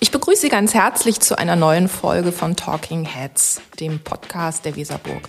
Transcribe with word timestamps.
Ich 0.00 0.10
begrüße 0.10 0.42
Sie 0.42 0.48
ganz 0.48 0.74
herzlich 0.74 1.20
zu 1.20 1.38
einer 1.38 1.54
neuen 1.54 1.88
Folge 1.88 2.32
von 2.32 2.56
Talking 2.56 3.04
Heads, 3.04 3.60
dem 3.78 4.00
Podcast 4.00 4.64
der 4.64 4.74
Weserburg. 4.74 5.28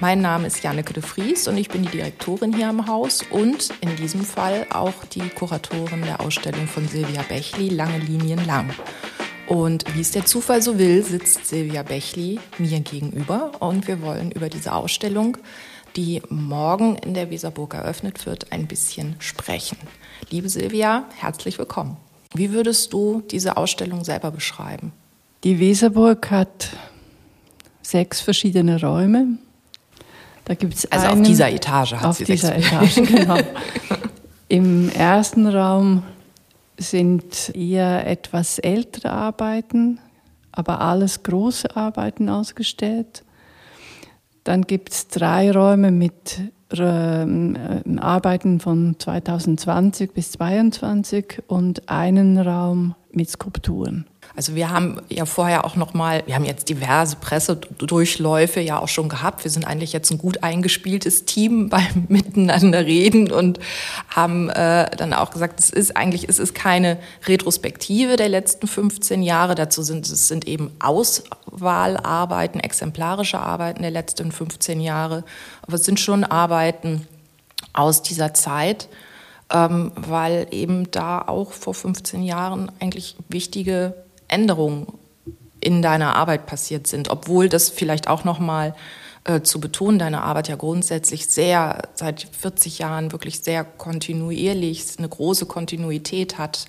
Mein 0.00 0.22
Name 0.22 0.46
ist 0.46 0.62
Janneke 0.64 0.94
de 0.94 1.02
Vries 1.02 1.46
und 1.46 1.58
ich 1.58 1.68
bin 1.68 1.82
die 1.82 1.90
Direktorin 1.90 2.54
hier 2.54 2.70
im 2.70 2.86
Haus 2.86 3.22
und 3.30 3.68
in 3.82 3.96
diesem 3.96 4.22
Fall 4.22 4.66
auch 4.70 4.94
die 5.12 5.28
Kuratorin 5.28 6.02
der 6.02 6.20
Ausstellung 6.20 6.66
von 6.66 6.88
Silvia 6.88 7.22
Bechli, 7.28 7.68
Lange 7.68 7.98
Linien 7.98 8.44
lang. 8.46 8.70
Und 9.46 9.84
wie 9.94 10.00
es 10.00 10.12
der 10.12 10.24
Zufall 10.24 10.62
so 10.62 10.78
will, 10.78 11.02
sitzt 11.02 11.46
Silvia 11.46 11.82
Bechli 11.82 12.40
mir 12.56 12.80
gegenüber 12.80 13.52
und 13.60 13.88
wir 13.88 14.00
wollen 14.00 14.30
über 14.30 14.48
diese 14.48 14.72
Ausstellung, 14.72 15.36
die 15.96 16.22
morgen 16.30 16.96
in 16.96 17.12
der 17.12 17.30
Weserburg 17.30 17.74
eröffnet 17.74 18.24
wird, 18.24 18.52
ein 18.52 18.66
bisschen 18.66 19.16
sprechen. 19.18 19.78
Liebe 20.30 20.48
Silvia, 20.48 21.04
herzlich 21.18 21.58
willkommen. 21.58 21.98
Wie 22.34 22.52
würdest 22.52 22.92
du 22.92 23.22
diese 23.30 23.56
Ausstellung 23.56 24.04
selber 24.04 24.30
beschreiben? 24.30 24.92
Die 25.44 25.58
Weserburg 25.58 26.30
hat 26.30 26.70
sechs 27.82 28.20
verschiedene 28.20 28.80
Räume. 28.80 29.38
Da 30.44 30.54
gibt's 30.54 30.86
also 30.86 31.06
einen, 31.06 31.22
auf 31.22 31.26
dieser 31.26 31.50
Etage 31.50 31.92
hat 31.94 32.04
auf 32.04 32.16
sie 32.16 32.24
dieser 32.24 32.56
Etage, 32.56 32.96
genau. 32.96 33.38
Im 34.48 34.88
ersten 34.90 35.46
Raum 35.46 36.02
sind 36.78 37.54
eher 37.54 38.06
etwas 38.06 38.58
ältere 38.58 39.10
Arbeiten, 39.10 40.00
aber 40.52 40.80
alles 40.80 41.22
große 41.22 41.76
Arbeiten 41.76 42.28
ausgestellt. 42.28 43.24
Dann 44.44 44.62
gibt 44.62 44.92
es 44.92 45.08
drei 45.08 45.52
Räume 45.52 45.90
mit 45.90 46.40
Arbeiten 46.70 48.60
von 48.60 48.96
2020 48.98 50.12
bis 50.12 50.32
2022 50.32 51.42
und 51.46 51.88
einen 51.88 52.38
Raum 52.38 52.94
mit 53.10 53.30
Skulpturen. 53.30 54.06
Also 54.38 54.54
wir 54.54 54.70
haben 54.70 55.00
ja 55.08 55.26
vorher 55.26 55.64
auch 55.64 55.74
noch 55.74 55.94
mal, 55.94 56.22
wir 56.26 56.36
haben 56.36 56.44
jetzt 56.44 56.68
diverse 56.68 57.16
Pressedurchläufe 57.16 58.60
ja 58.60 58.78
auch 58.78 58.86
schon 58.86 59.08
gehabt. 59.08 59.42
Wir 59.42 59.50
sind 59.50 59.66
eigentlich 59.66 59.92
jetzt 59.92 60.12
ein 60.12 60.18
gut 60.18 60.44
eingespieltes 60.44 61.24
Team 61.24 61.68
beim 61.70 62.06
Miteinander 62.06 62.86
reden 62.86 63.32
und 63.32 63.58
haben 64.14 64.48
äh, 64.48 64.94
dann 64.96 65.12
auch 65.12 65.32
gesagt, 65.32 65.58
es 65.58 65.70
ist 65.70 65.96
eigentlich, 65.96 66.28
es 66.28 66.38
ist 66.38 66.54
keine 66.54 66.98
Retrospektive 67.26 68.14
der 68.14 68.28
letzten 68.28 68.68
15 68.68 69.24
Jahre. 69.24 69.56
Dazu 69.56 69.82
sind 69.82 70.08
es 70.08 70.28
sind 70.28 70.46
eben 70.46 70.70
Auswahlarbeiten, 70.78 72.60
exemplarische 72.60 73.40
Arbeiten 73.40 73.82
der 73.82 73.90
letzten 73.90 74.30
15 74.30 74.80
Jahre. 74.80 75.24
Aber 75.62 75.74
es 75.74 75.84
sind 75.84 75.98
schon 75.98 76.22
Arbeiten 76.22 77.08
aus 77.72 78.02
dieser 78.02 78.34
Zeit. 78.34 78.88
Ähm, 79.50 79.90
weil 79.96 80.46
eben 80.52 80.90
da 80.92 81.22
auch 81.22 81.50
vor 81.50 81.74
15 81.74 82.22
Jahren 82.22 82.70
eigentlich 82.78 83.16
wichtige 83.30 83.94
Änderungen 84.28 84.86
in 85.60 85.82
deiner 85.82 86.14
Arbeit 86.14 86.46
passiert 86.46 86.86
sind, 86.86 87.10
obwohl 87.10 87.48
das 87.48 87.68
vielleicht 87.68 88.08
auch 88.08 88.24
noch 88.24 88.38
mal 88.38 88.74
äh, 89.24 89.42
zu 89.42 89.60
betonen, 89.60 89.98
deine 89.98 90.22
Arbeit 90.22 90.48
ja 90.48 90.56
grundsätzlich 90.56 91.26
sehr 91.26 91.82
seit 91.94 92.22
40 92.22 92.78
Jahren 92.78 93.12
wirklich 93.12 93.40
sehr 93.40 93.64
kontinuierlich 93.64 94.84
eine 94.98 95.08
große 95.08 95.46
Kontinuität 95.46 96.38
hat, 96.38 96.66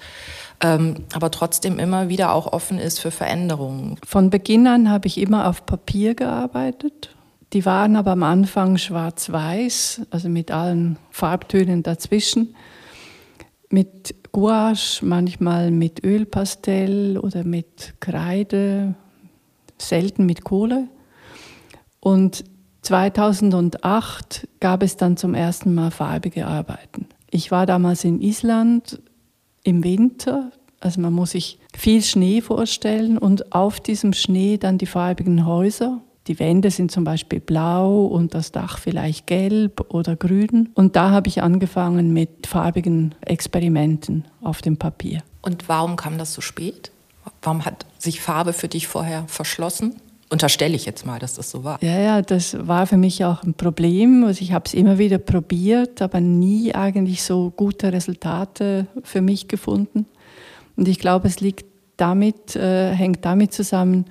ähm, 0.61 1.05
aber 1.13 1.31
trotzdem 1.31 1.79
immer 1.79 2.09
wieder 2.09 2.33
auch 2.33 2.51
offen 2.51 2.79
ist 2.79 2.99
für 2.99 3.11
Veränderungen. 3.11 3.97
Von 4.05 4.29
Beginn 4.29 4.67
an 4.67 4.89
habe 4.89 5.07
ich 5.07 5.19
immer 5.19 5.47
auf 5.47 5.65
Papier 5.65 6.15
gearbeitet. 6.15 7.15
Die 7.53 7.65
waren 7.65 7.95
aber 7.95 8.11
am 8.11 8.23
Anfang 8.23 8.77
schwarz-weiß, 8.77 10.01
also 10.11 10.29
mit 10.29 10.51
allen 10.51 10.97
Farbtönen 11.11 11.81
dazwischen 11.83 12.55
mit 13.69 14.15
Gouache, 14.31 15.03
manchmal 15.03 15.71
mit 15.71 16.03
Ölpastell 16.03 17.17
oder 17.17 17.43
mit 17.43 17.93
Kreide, 17.99 18.95
selten 19.77 20.25
mit 20.25 20.43
Kohle. 20.43 20.87
Und 21.99 22.43
2008 22.81 24.47
gab 24.59 24.83
es 24.83 24.97
dann 24.97 25.17
zum 25.17 25.33
ersten 25.33 25.73
Mal 25.73 25.91
farbige 25.91 26.47
Arbeiten. 26.47 27.07
Ich 27.29 27.51
war 27.51 27.65
damals 27.65 28.03
in 28.03 28.21
Island 28.21 29.01
im 29.63 29.83
Winter, 29.83 30.51
also 30.79 31.01
man 31.01 31.13
muss 31.13 31.31
sich 31.31 31.59
viel 31.75 32.01
Schnee 32.01 32.41
vorstellen 32.41 33.17
und 33.17 33.53
auf 33.53 33.79
diesem 33.79 34.13
Schnee 34.13 34.57
dann 34.57 34.77
die 34.77 34.85
farbigen 34.85 35.45
Häuser 35.45 36.01
die 36.27 36.37
Wände 36.39 36.69
sind 36.69 36.91
zum 36.91 37.03
Beispiel 37.03 37.39
blau 37.39 38.05
und 38.05 38.33
das 38.33 38.51
Dach 38.51 38.77
vielleicht 38.77 39.27
gelb 39.27 39.93
oder 39.93 40.15
grün. 40.15 40.69
Und 40.75 40.95
da 40.95 41.09
habe 41.09 41.27
ich 41.27 41.41
angefangen 41.41 42.13
mit 42.13 42.45
farbigen 42.45 43.15
Experimenten 43.21 44.25
auf 44.41 44.61
dem 44.61 44.77
Papier. 44.77 45.23
Und 45.41 45.67
warum 45.69 45.95
kam 45.95 46.17
das 46.17 46.33
so 46.33 46.41
spät? 46.41 46.91
Warum 47.41 47.65
hat 47.65 47.85
sich 47.97 48.21
Farbe 48.21 48.53
für 48.53 48.67
dich 48.67 48.87
vorher 48.87 49.23
verschlossen? 49.27 49.95
Unterstelle 50.31 50.75
ich 50.75 50.85
jetzt 50.85 51.07
mal, 51.07 51.17
dass 51.17 51.33
das 51.33 51.49
so 51.49 51.63
war. 51.63 51.81
Ja, 51.81 51.99
ja, 51.99 52.21
das 52.21 52.55
war 52.67 52.85
für 52.85 52.97
mich 52.97 53.25
auch 53.25 53.41
ein 53.41 53.55
Problem. 53.55 54.23
Also 54.23 54.43
ich 54.43 54.53
habe 54.53 54.65
es 54.67 54.75
immer 54.75 54.99
wieder 54.99 55.17
probiert, 55.17 56.03
aber 56.03 56.21
nie 56.21 56.75
eigentlich 56.75 57.23
so 57.23 57.51
gute 57.55 57.91
Resultate 57.91 58.85
für 59.03 59.21
mich 59.21 59.47
gefunden. 59.47 60.05
Und 60.75 60.87
ich 60.87 60.99
glaube, 60.99 61.27
es 61.27 61.39
liegt 61.39 61.65
damit, 61.97 62.55
äh, 62.55 62.93
hängt 62.93 63.25
damit 63.25 63.53
zusammen, 63.53 64.05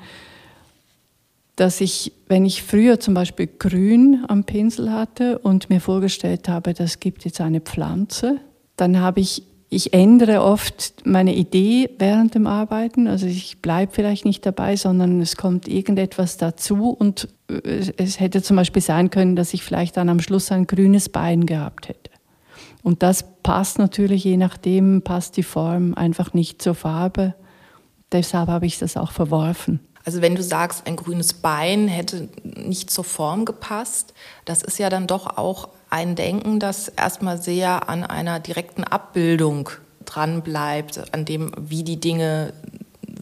dass 1.58 1.80
ich, 1.80 2.12
wenn 2.28 2.44
ich 2.44 2.62
früher 2.62 3.00
zum 3.00 3.14
Beispiel 3.14 3.48
Grün 3.58 4.24
am 4.28 4.44
Pinsel 4.44 4.92
hatte 4.92 5.40
und 5.40 5.68
mir 5.70 5.80
vorgestellt 5.80 6.48
habe, 6.48 6.72
das 6.72 7.00
gibt 7.00 7.24
jetzt 7.24 7.40
eine 7.40 7.60
Pflanze, 7.60 8.36
dann 8.76 9.00
habe 9.00 9.18
ich, 9.18 9.42
ich 9.68 9.92
ändere 9.92 10.42
oft 10.42 11.04
meine 11.04 11.34
Idee 11.34 11.90
während 11.98 12.36
dem 12.36 12.46
Arbeiten. 12.46 13.08
Also 13.08 13.26
ich 13.26 13.60
bleibe 13.60 13.92
vielleicht 13.92 14.24
nicht 14.24 14.46
dabei, 14.46 14.76
sondern 14.76 15.20
es 15.20 15.36
kommt 15.36 15.66
irgendetwas 15.66 16.36
dazu 16.36 16.90
und 16.90 17.26
es 17.48 18.20
hätte 18.20 18.40
zum 18.40 18.56
Beispiel 18.56 18.82
sein 18.82 19.10
können, 19.10 19.34
dass 19.34 19.52
ich 19.52 19.64
vielleicht 19.64 19.96
dann 19.96 20.10
am 20.10 20.20
Schluss 20.20 20.52
ein 20.52 20.68
grünes 20.68 21.08
Bein 21.08 21.44
gehabt 21.44 21.88
hätte. 21.88 22.10
Und 22.84 23.02
das 23.02 23.24
passt 23.42 23.80
natürlich, 23.80 24.22
je 24.22 24.36
nachdem, 24.36 25.02
passt 25.02 25.36
die 25.36 25.42
Form 25.42 25.94
einfach 25.94 26.34
nicht 26.34 26.62
zur 26.62 26.76
Farbe. 26.76 27.34
Deshalb 28.12 28.48
habe 28.48 28.66
ich 28.66 28.78
das 28.78 28.96
auch 28.96 29.10
verworfen. 29.10 29.80
Also 30.08 30.22
wenn 30.22 30.36
du 30.36 30.42
sagst, 30.42 30.86
ein 30.86 30.96
grünes 30.96 31.34
Bein 31.34 31.86
hätte 31.86 32.30
nicht 32.42 32.90
zur 32.90 33.04
Form 33.04 33.44
gepasst, 33.44 34.14
das 34.46 34.62
ist 34.62 34.78
ja 34.78 34.88
dann 34.88 35.06
doch 35.06 35.36
auch 35.36 35.68
ein 35.90 36.14
Denken, 36.14 36.60
das 36.60 36.88
erstmal 36.88 37.36
sehr 37.36 37.90
an 37.90 38.04
einer 38.04 38.40
direkten 38.40 38.84
Abbildung 38.84 39.68
dran 40.06 40.40
bleibt, 40.40 41.12
an 41.12 41.26
dem, 41.26 41.52
wie 41.58 41.82
die 41.82 42.00
Dinge 42.00 42.54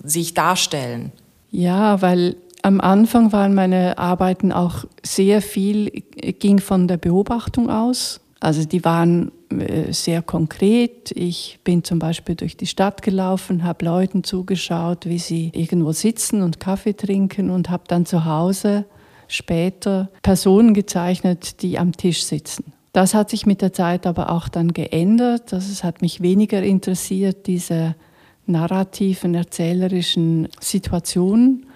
sich 0.05 0.35
darstellen. 0.35 1.11
Ja, 1.51 2.01
weil 2.03 2.37
am 2.63 2.81
Anfang 2.81 3.33
waren 3.33 3.53
meine 3.53 3.99
Arbeiten 3.99 4.53
auch 4.53 4.85
sehr 5.03 5.43
viel, 5.43 5.91
ging 6.39 6.61
von 6.61 6.87
der 6.87 6.99
Beobachtung 6.99 7.69
aus. 7.69 8.21
Also 8.39 8.65
die 8.65 8.85
waren 8.85 9.33
sehr 9.91 10.22
konkret. 10.22 11.12
Ich 11.12 11.59
bin 11.65 11.84
zum 11.84 11.99
Beispiel 11.99 12.34
durch 12.34 12.56
die 12.56 12.67
Stadt 12.67 13.03
gelaufen, 13.03 13.65
habe 13.65 13.84
Leuten 13.84 14.25
zugeschaut, 14.25 15.06
wie 15.06 15.19
sie 15.19 15.50
irgendwo 15.55 15.93
sitzen 15.93 16.43
und 16.43 16.61
Kaffee 16.61 16.94
trinken 16.94 17.50
und 17.50 17.71
habe 17.71 17.84
dann 17.87 18.06
zu 18.06 18.25
Hause 18.25 18.84
später 19.28 20.11
Personen 20.22 20.75
gezeichnet, 20.75 21.62
die 21.62 21.78
am 21.78 21.93
Tisch 21.93 22.25
sitzen. 22.25 22.72
Das 22.93 23.12
hat 23.12 23.28
sich 23.28 23.45
mit 23.45 23.61
der 23.61 23.72
Zeit 23.72 24.06
aber 24.06 24.31
auch 24.31 24.49
dann 24.49 24.72
geändert. 24.72 25.53
Also 25.53 25.71
es 25.71 25.84
hat 25.84 26.00
mich 26.00 26.22
weniger 26.22 26.62
interessiert, 26.62 27.47
diese 27.47 27.95
narrativen, 28.47 29.34
erzählerischen 29.34 30.49
Situationen. 30.61 31.66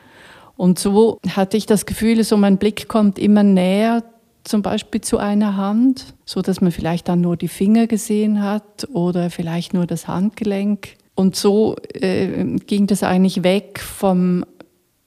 Und 0.56 0.78
so 0.78 1.19
hatte 1.28 1.56
ich 1.56 1.66
das 1.66 1.86
Gefühl, 1.86 2.22
so 2.24 2.36
mein 2.36 2.58
Blick 2.58 2.88
kommt 2.88 3.19
immer 3.19 3.42
näher 3.42 4.02
zum 4.44 4.62
Beispiel 4.62 5.00
zu 5.00 5.18
einer 5.18 5.56
Hand, 5.56 6.14
so 6.24 6.42
dass 6.42 6.60
man 6.60 6.72
vielleicht 6.72 7.08
dann 7.08 7.20
nur 7.20 7.36
die 7.36 7.48
Finger 7.48 7.86
gesehen 7.86 8.42
hat 8.42 8.88
oder 8.92 9.31
vielleicht 9.31 9.75
nur 9.75 9.87
das 9.87 10.08
Handgelenk. 10.08 10.96
Und 11.14 11.37
so 11.37 11.76
äh, 11.92 12.56
ging 12.66 12.87
das 12.87 13.02
eigentlich 13.02 13.42
weg 13.42 13.81
vom 13.81 14.44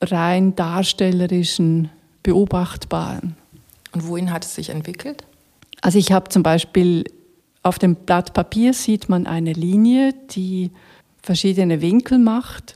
rein 0.02 0.56
darstellerischen, 0.56 1.90
beobachtbaren. 2.22 3.36
Und 3.94 4.08
wohin 4.08 4.32
hat 4.32 4.46
es 4.46 4.56
sich 4.56 4.70
entwickelt? 4.70 5.24
Also 5.82 5.98
ich 5.98 6.12
habe 6.12 6.30
zum 6.30 6.44
Beispiel 6.44 7.06
auf 7.64 7.80
dem 7.80 7.96
Blatt 7.96 8.34
Papier 8.34 8.74
sieht 8.74 9.10
man 9.10 9.26
eine 9.26 9.54
Linie, 9.54 10.14
die 10.32 10.72
verschiedene 11.22 11.82
Winkel 11.82 12.20
macht. 12.20 12.76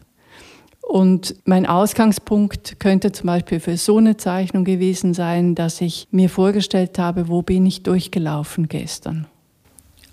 Und 0.87 1.35
mein 1.43 1.65
Ausgangspunkt 1.65 2.79
könnte 2.79 3.11
zum 3.11 3.27
Beispiel 3.27 3.59
für 3.59 3.75
so 3.75 3.97
eine 3.97 4.15
Zeichnung 4.15 4.63
gewesen 4.63 5.13
sein, 5.13 5.53
dass 5.53 5.81
ich 5.81 6.07
mir 6.11 6.29
vorgestellt 6.29 6.97
habe, 6.97 7.27
wo 7.27 7.41
bin 7.41 7.65
ich 7.65 7.83
durchgelaufen 7.83 8.69
gestern. 8.69 9.27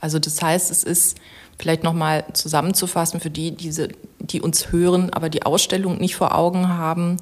Also 0.00 0.18
das 0.18 0.42
heißt, 0.42 0.72
es 0.72 0.82
ist 0.82 1.18
vielleicht 1.60 1.84
nochmal 1.84 2.24
zusammenzufassen 2.32 3.20
für 3.20 3.30
die, 3.30 3.52
diese, 3.52 3.86
die 4.18 4.40
uns 4.40 4.72
hören, 4.72 5.10
aber 5.12 5.28
die 5.28 5.44
Ausstellung 5.44 5.98
nicht 5.98 6.16
vor 6.16 6.34
Augen 6.34 6.66
haben. 6.66 7.18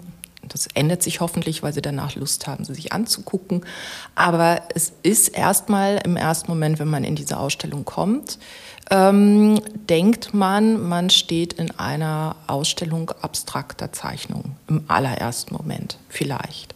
Das 0.48 0.66
ändert 0.72 1.02
sich 1.02 1.20
hoffentlich, 1.20 1.62
weil 1.62 1.74
sie 1.74 1.82
danach 1.82 2.14
Lust 2.14 2.46
haben, 2.46 2.64
sie 2.64 2.72
sich 2.72 2.94
anzugucken. 2.94 3.66
Aber 4.14 4.62
es 4.74 4.94
ist 5.02 5.28
erstmal 5.28 6.00
im 6.06 6.16
ersten 6.16 6.50
Moment, 6.50 6.78
wenn 6.78 6.88
man 6.88 7.04
in 7.04 7.16
diese 7.16 7.38
Ausstellung 7.38 7.84
kommt, 7.84 8.38
ähm, 8.90 9.60
denkt 9.88 10.34
man, 10.34 10.88
man 10.88 11.10
steht 11.10 11.54
in 11.54 11.70
einer 11.78 12.36
Ausstellung 12.46 13.10
abstrakter 13.20 13.92
Zeichnungen. 13.92 14.56
Im 14.68 14.84
allerersten 14.88 15.54
Moment 15.54 15.98
vielleicht. 16.08 16.74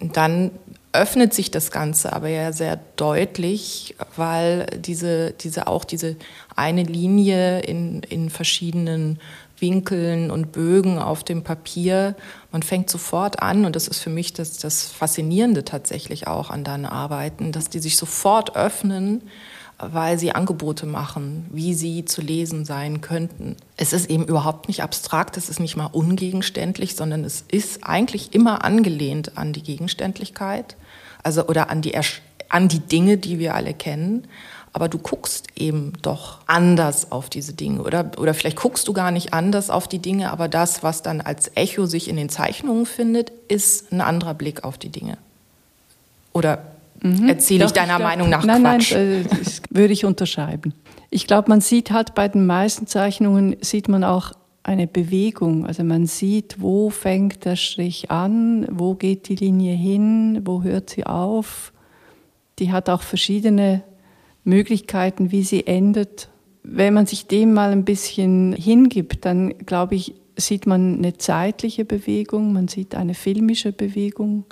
Dann 0.00 0.50
öffnet 0.92 1.34
sich 1.34 1.50
das 1.50 1.70
Ganze 1.70 2.12
aber 2.12 2.28
ja 2.28 2.52
sehr 2.52 2.78
deutlich, 2.96 3.94
weil 4.16 4.66
diese, 4.78 5.32
diese 5.32 5.66
auch 5.66 5.84
diese 5.84 6.16
eine 6.56 6.82
Linie 6.82 7.60
in, 7.60 8.02
in 8.02 8.30
verschiedenen 8.30 9.20
Winkeln 9.60 10.30
und 10.30 10.52
Bögen 10.52 10.98
auf 10.98 11.24
dem 11.24 11.42
Papier. 11.42 12.14
Man 12.52 12.62
fängt 12.62 12.88
sofort 12.88 13.42
an, 13.42 13.64
und 13.64 13.76
das 13.76 13.88
ist 13.88 14.00
für 14.00 14.10
mich 14.10 14.32
das, 14.32 14.58
das 14.58 14.84
Faszinierende 14.84 15.64
tatsächlich 15.64 16.26
auch 16.26 16.50
an 16.50 16.64
deinen 16.64 16.86
Arbeiten, 16.86 17.52
dass 17.52 17.68
die 17.68 17.80
sich 17.80 17.96
sofort 17.96 18.56
öffnen, 18.56 19.22
weil 19.78 20.18
sie 20.18 20.32
Angebote 20.34 20.86
machen, 20.86 21.46
wie 21.50 21.74
sie 21.74 22.04
zu 22.04 22.20
lesen 22.20 22.64
sein 22.64 23.00
könnten. 23.00 23.56
Es 23.76 23.92
ist 23.92 24.10
eben 24.10 24.26
überhaupt 24.26 24.68
nicht 24.68 24.82
abstrakt, 24.82 25.36
es 25.36 25.48
ist 25.48 25.60
nicht 25.60 25.76
mal 25.76 25.86
ungegenständlich, 25.86 26.96
sondern 26.96 27.24
es 27.24 27.44
ist 27.48 27.84
eigentlich 27.84 28.34
immer 28.34 28.64
angelehnt 28.64 29.38
an 29.38 29.52
die 29.52 29.62
Gegenständlichkeit, 29.62 30.76
also 31.22 31.46
oder 31.46 31.70
an 31.70 31.82
die, 31.82 31.96
an 32.48 32.68
die 32.68 32.80
Dinge, 32.80 33.18
die 33.18 33.38
wir 33.38 33.54
alle 33.54 33.74
kennen 33.74 34.26
aber 34.72 34.88
du 34.88 34.98
guckst 34.98 35.46
eben 35.56 35.92
doch 36.02 36.38
anders 36.46 37.10
auf 37.10 37.28
diese 37.28 37.52
Dinge 37.52 37.82
oder, 37.82 38.12
oder 38.16 38.34
vielleicht 38.34 38.58
guckst 38.58 38.86
du 38.88 38.92
gar 38.92 39.10
nicht 39.10 39.32
anders 39.32 39.70
auf 39.70 39.88
die 39.88 39.98
Dinge, 39.98 40.30
aber 40.30 40.48
das, 40.48 40.82
was 40.82 41.02
dann 41.02 41.20
als 41.20 41.50
Echo 41.54 41.86
sich 41.86 42.08
in 42.08 42.16
den 42.16 42.28
Zeichnungen 42.28 42.86
findet, 42.86 43.32
ist 43.48 43.92
ein 43.92 44.00
anderer 44.00 44.34
Blick 44.34 44.64
auf 44.64 44.78
die 44.78 44.90
Dinge. 44.90 45.18
Oder 46.32 46.62
mhm. 47.02 47.28
erzähle 47.28 47.64
ich 47.64 47.72
deiner 47.72 47.94
ich 47.94 47.96
glaub, 47.98 48.08
Meinung 48.08 48.30
nach 48.30 48.44
nein, 48.44 48.62
Quatsch? 48.62 48.92
Nein, 48.92 49.24
äh, 49.24 49.24
das 49.24 49.62
würde 49.70 49.92
ich 49.92 50.04
unterschreiben. 50.04 50.74
Ich 51.10 51.26
glaube, 51.26 51.48
man 51.48 51.60
sieht 51.60 51.90
halt 51.90 52.14
bei 52.14 52.28
den 52.28 52.46
meisten 52.46 52.86
Zeichnungen, 52.86 53.56
sieht 53.60 53.88
man 53.88 54.04
auch 54.04 54.32
eine 54.62 54.86
Bewegung. 54.86 55.66
Also 55.66 55.82
man 55.82 56.06
sieht, 56.06 56.60
wo 56.60 56.90
fängt 56.90 57.44
der 57.44 57.56
Strich 57.56 58.10
an, 58.10 58.66
wo 58.70 58.94
geht 58.94 59.28
die 59.28 59.36
Linie 59.36 59.74
hin, 59.74 60.42
wo 60.44 60.62
hört 60.62 60.90
sie 60.90 61.06
auf. 61.06 61.72
Die 62.58 62.70
hat 62.70 62.90
auch 62.90 63.02
verschiedene 63.02 63.82
Möglichkeiten, 64.44 65.32
wie 65.32 65.42
sie 65.42 65.66
endet. 65.66 66.28
Wenn 66.62 66.92
man 66.92 67.06
sich 67.06 67.26
dem 67.26 67.54
mal 67.54 67.70
ein 67.72 67.84
bisschen 67.84 68.52
hingibt, 68.52 69.24
dann 69.24 69.56
glaube 69.58 69.94
ich, 69.94 70.14
sieht 70.36 70.66
man 70.66 70.98
eine 70.98 71.16
zeitliche 71.16 71.84
Bewegung, 71.84 72.52
man 72.52 72.68
sieht 72.68 72.94
eine 72.94 73.14
filmische 73.14 73.72
Bewegung 73.72 74.44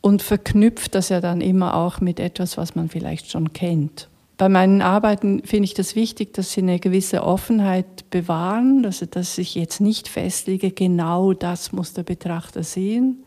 und 0.00 0.22
verknüpft 0.22 0.94
das 0.94 1.08
ja 1.08 1.20
dann 1.20 1.40
immer 1.40 1.74
auch 1.74 2.00
mit 2.00 2.20
etwas, 2.20 2.56
was 2.56 2.74
man 2.74 2.88
vielleicht 2.88 3.30
schon 3.30 3.52
kennt. 3.52 4.08
Bei 4.36 4.48
meinen 4.48 4.82
Arbeiten 4.82 5.42
finde 5.44 5.64
ich 5.64 5.74
das 5.74 5.96
wichtig, 5.96 6.32
dass 6.32 6.52
sie 6.52 6.62
eine 6.62 6.78
gewisse 6.78 7.24
Offenheit 7.24 8.08
bewahren, 8.10 8.84
also 8.84 9.04
dass 9.04 9.36
ich 9.36 9.56
jetzt 9.56 9.80
nicht 9.80 10.06
festlege, 10.06 10.70
genau 10.70 11.32
das 11.32 11.72
muss 11.72 11.92
der 11.92 12.04
Betrachter 12.04 12.62
sehen. 12.62 13.24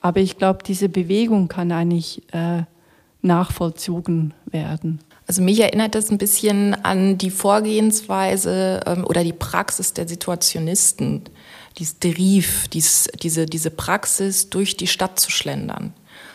Aber 0.00 0.20
ich 0.20 0.38
glaube, 0.38 0.60
diese 0.64 0.88
Bewegung 0.88 1.48
kann 1.48 1.72
eigentlich 1.72 2.22
äh, 2.32 2.62
nachvollzogen 3.20 4.32
werden. 4.46 5.00
Also 5.26 5.42
mich 5.42 5.60
erinnert 5.60 5.94
das 5.94 6.10
ein 6.10 6.18
bisschen 6.18 6.74
an 6.84 7.18
die 7.18 7.30
Vorgehensweise 7.30 8.80
ähm, 8.86 9.04
oder 9.04 9.24
die 9.24 9.32
Praxis 9.32 9.92
der 9.92 10.08
Situationisten, 10.08 11.24
dieses 11.78 11.98
Deriv, 11.98 12.68
dies, 12.68 13.08
diese, 13.22 13.46
diese 13.46 13.70
Praxis, 13.70 14.50
durch 14.50 14.76
die 14.76 14.86
Stadt 14.86 15.18
zu 15.18 15.30
schlendern. 15.30 15.92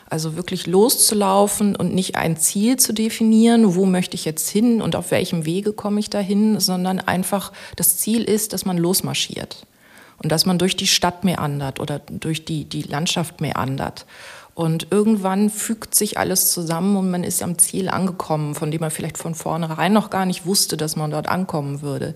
Also 0.09 0.35
wirklich 0.35 0.67
loszulaufen 0.67 1.75
und 1.75 1.93
nicht 1.93 2.15
ein 2.15 2.37
Ziel 2.37 2.77
zu 2.77 2.93
definieren, 2.93 3.75
wo 3.75 3.85
möchte 3.85 4.15
ich 4.15 4.25
jetzt 4.25 4.49
hin 4.49 4.81
und 4.81 4.95
auf 4.95 5.11
welchem 5.11 5.45
Wege 5.45 5.73
komme 5.73 5.99
ich 5.99 6.09
dahin, 6.09 6.59
sondern 6.59 6.99
einfach 6.99 7.51
das 7.75 7.97
Ziel 7.97 8.23
ist, 8.23 8.53
dass 8.53 8.65
man 8.65 8.77
losmarschiert 8.77 9.65
und 10.21 10.31
dass 10.31 10.45
man 10.45 10.59
durch 10.59 10.75
die 10.75 10.87
Stadt 10.87 11.23
meandert 11.23 11.79
oder 11.79 11.99
durch 11.99 12.45
die, 12.45 12.65
die 12.65 12.83
Landschaft 12.83 13.41
meandert. 13.41 14.05
Und 14.55 14.87
irgendwann 14.91 15.49
fügt 15.49 15.95
sich 15.95 16.19
alles 16.19 16.51
zusammen 16.51 16.95
und 16.95 17.09
man 17.09 17.23
ist 17.23 17.41
am 17.41 17.57
Ziel 17.57 17.89
angekommen, 17.89 18.53
von 18.53 18.69
dem 18.69 18.81
man 18.81 18.91
vielleicht 18.91 19.17
von 19.17 19.33
vornherein 19.33 19.93
noch 19.93 20.11
gar 20.11 20.27
nicht 20.27 20.45
wusste, 20.45 20.77
dass 20.77 20.95
man 20.95 21.09
dort 21.09 21.27
ankommen 21.27 21.81
würde. 21.81 22.13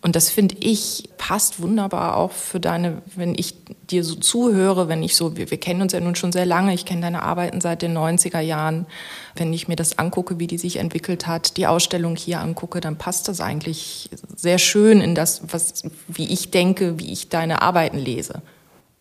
Und 0.00 0.14
das 0.14 0.30
finde 0.30 0.54
ich 0.60 1.08
passt 1.18 1.60
wunderbar 1.60 2.16
auch 2.16 2.30
für 2.30 2.60
deine, 2.60 3.02
wenn 3.16 3.34
ich 3.36 3.54
dir 3.90 4.04
so 4.04 4.14
zuhöre, 4.14 4.88
wenn 4.88 5.02
ich 5.02 5.16
so, 5.16 5.36
wir, 5.36 5.50
wir 5.50 5.58
kennen 5.58 5.82
uns 5.82 5.92
ja 5.92 6.00
nun 6.00 6.14
schon 6.14 6.32
sehr 6.32 6.46
lange, 6.46 6.72
ich 6.72 6.84
kenne 6.86 7.02
deine 7.02 7.22
Arbeiten 7.22 7.60
seit 7.60 7.82
den 7.82 7.96
90er 7.96 8.40
Jahren. 8.40 8.86
Wenn 9.34 9.52
ich 9.52 9.66
mir 9.68 9.76
das 9.76 9.98
angucke, 9.98 10.38
wie 10.38 10.46
die 10.46 10.56
sich 10.56 10.76
entwickelt 10.76 11.26
hat, 11.26 11.56
die 11.56 11.66
Ausstellung 11.66 12.16
hier 12.16 12.40
angucke, 12.40 12.80
dann 12.80 12.96
passt 12.96 13.28
das 13.28 13.40
eigentlich 13.40 14.08
sehr 14.36 14.58
schön 14.58 15.00
in 15.00 15.14
das, 15.14 15.42
was, 15.52 15.82
wie 16.06 16.32
ich 16.32 16.50
denke, 16.50 16.98
wie 16.98 17.12
ich 17.12 17.28
deine 17.28 17.60
Arbeiten 17.60 17.98
lese. 17.98 18.40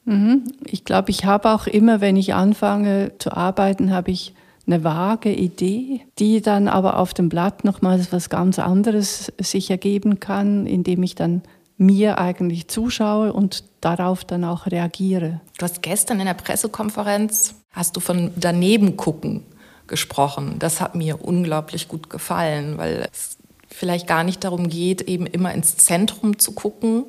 Mhm. 0.05 0.51
Ich 0.65 0.83
glaube, 0.83 1.11
ich 1.11 1.25
habe 1.25 1.51
auch 1.51 1.67
immer, 1.67 2.01
wenn 2.01 2.17
ich 2.17 2.33
anfange 2.33 3.11
zu 3.19 3.31
arbeiten, 3.31 3.94
habe 3.94 4.11
ich 4.11 4.33
eine 4.68 4.84
vage 4.84 5.34
Idee, 5.34 6.02
die 6.19 6.42
dann 6.42 6.68
aber 6.68 7.00
auf 7.00 7.14
dem 7.14 7.30
Blatt 7.30 7.64
nochmals 7.64 8.12
was 8.12 8.30
ganz 8.30 8.60
anderes 8.60 9.31
sich 9.40 9.72
ergeben 9.72 10.19
kann, 10.19 10.66
indem 10.66 11.04
ich 11.04 11.16
dann 11.16 11.42
mir 11.78 12.18
eigentlich 12.18 12.68
zuschaue 12.68 13.31
und 13.31 13.64
darauf 13.81 14.25
dann 14.25 14.44
auch 14.44 14.66
reagiere. 14.66 15.42
Du 15.58 15.64
hast 15.64 15.81
gestern 15.81 16.19
in 16.19 16.25
der 16.25 16.34
Pressekonferenz, 16.34 17.56
hast 17.72 17.96
du 17.96 18.00
von 18.00 18.31
daneben 18.36 18.98
gucken 18.98 19.44
gesprochen. 19.88 20.56
Das 20.60 20.81
hat 20.81 20.96
mir 20.96 21.24
unglaublich 21.24 21.88
gut 21.88 22.10
gefallen, 22.10 22.78
weil 22.78 23.08
es 23.12 23.38
vielleicht 23.69 24.08
gar 24.08 24.24
nicht 24.24 24.44
darum 24.44 24.69
geht, 24.69 25.02
eben 25.04 25.25
immer 25.25 25.54
ins 25.54 25.78
Zentrum 25.78 26.40
zu 26.40 26.54
gucken, 26.54 27.06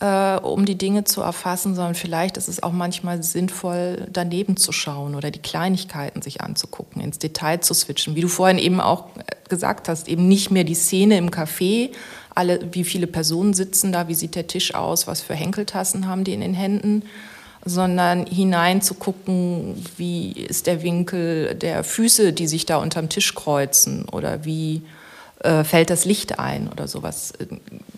äh, 0.00 0.36
um 0.36 0.64
die 0.64 0.78
Dinge 0.78 1.04
zu 1.04 1.22
erfassen, 1.22 1.74
sondern 1.74 1.94
vielleicht 1.94 2.36
ist 2.36 2.48
es 2.48 2.62
auch 2.62 2.72
manchmal 2.72 3.22
sinnvoll, 3.22 4.06
daneben 4.12 4.56
zu 4.56 4.72
schauen 4.72 5.14
oder 5.14 5.30
die 5.30 5.40
Kleinigkeiten 5.40 6.22
sich 6.22 6.40
anzugucken, 6.40 7.02
ins 7.02 7.18
Detail 7.18 7.60
zu 7.60 7.74
switchen. 7.74 8.14
Wie 8.14 8.20
du 8.20 8.28
vorhin 8.28 8.58
eben 8.58 8.80
auch 8.80 9.06
gesagt 9.48 9.88
hast, 9.88 10.08
eben 10.08 10.28
nicht 10.28 10.50
mehr 10.50 10.64
die 10.64 10.74
Szene 10.74 11.18
im 11.18 11.30
Café, 11.30 11.90
alle, 12.34 12.60
wie 12.72 12.84
viele 12.84 13.08
Personen 13.08 13.54
sitzen 13.54 13.90
da, 13.90 14.06
wie 14.06 14.14
sieht 14.14 14.36
der 14.36 14.46
Tisch 14.46 14.74
aus, 14.74 15.08
was 15.08 15.20
für 15.20 15.34
Henkeltassen 15.34 16.06
haben 16.06 16.22
die 16.22 16.34
in 16.34 16.40
den 16.40 16.54
Händen, 16.54 17.02
sondern 17.64 18.26
hinein 18.26 18.80
zu 18.80 18.94
gucken, 18.94 19.84
wie 19.96 20.30
ist 20.30 20.68
der 20.68 20.84
Winkel 20.84 21.56
der 21.56 21.82
Füße, 21.82 22.32
die 22.32 22.46
sich 22.46 22.66
da 22.66 22.76
unterm 22.76 23.08
Tisch 23.08 23.34
kreuzen 23.34 24.04
oder 24.08 24.44
wie 24.44 24.82
äh, 25.40 25.64
fällt 25.64 25.90
das 25.90 26.04
Licht 26.04 26.38
ein 26.38 26.68
oder 26.68 26.88
sowas. 26.88 27.32
Äh, 27.32 27.46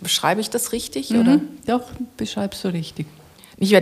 beschreibe 0.00 0.40
ich 0.40 0.50
das 0.50 0.72
richtig? 0.72 1.10
Mhm. 1.10 1.20
Oder? 1.20 1.40
Doch, 1.66 1.82
beschreibst 2.16 2.64
du 2.64 2.68
richtig. 2.68 3.06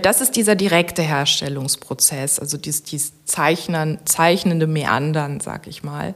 Das 0.02 0.20
ist 0.20 0.34
dieser 0.34 0.56
direkte 0.56 1.02
Herstellungsprozess, 1.02 2.40
also 2.40 2.56
dieses, 2.56 2.82
dieses 2.82 3.24
Zeichnen, 3.26 3.98
zeichnende 4.06 4.66
Meandern, 4.66 5.38
sag 5.38 5.68
ich 5.68 5.84
mal. 5.84 6.14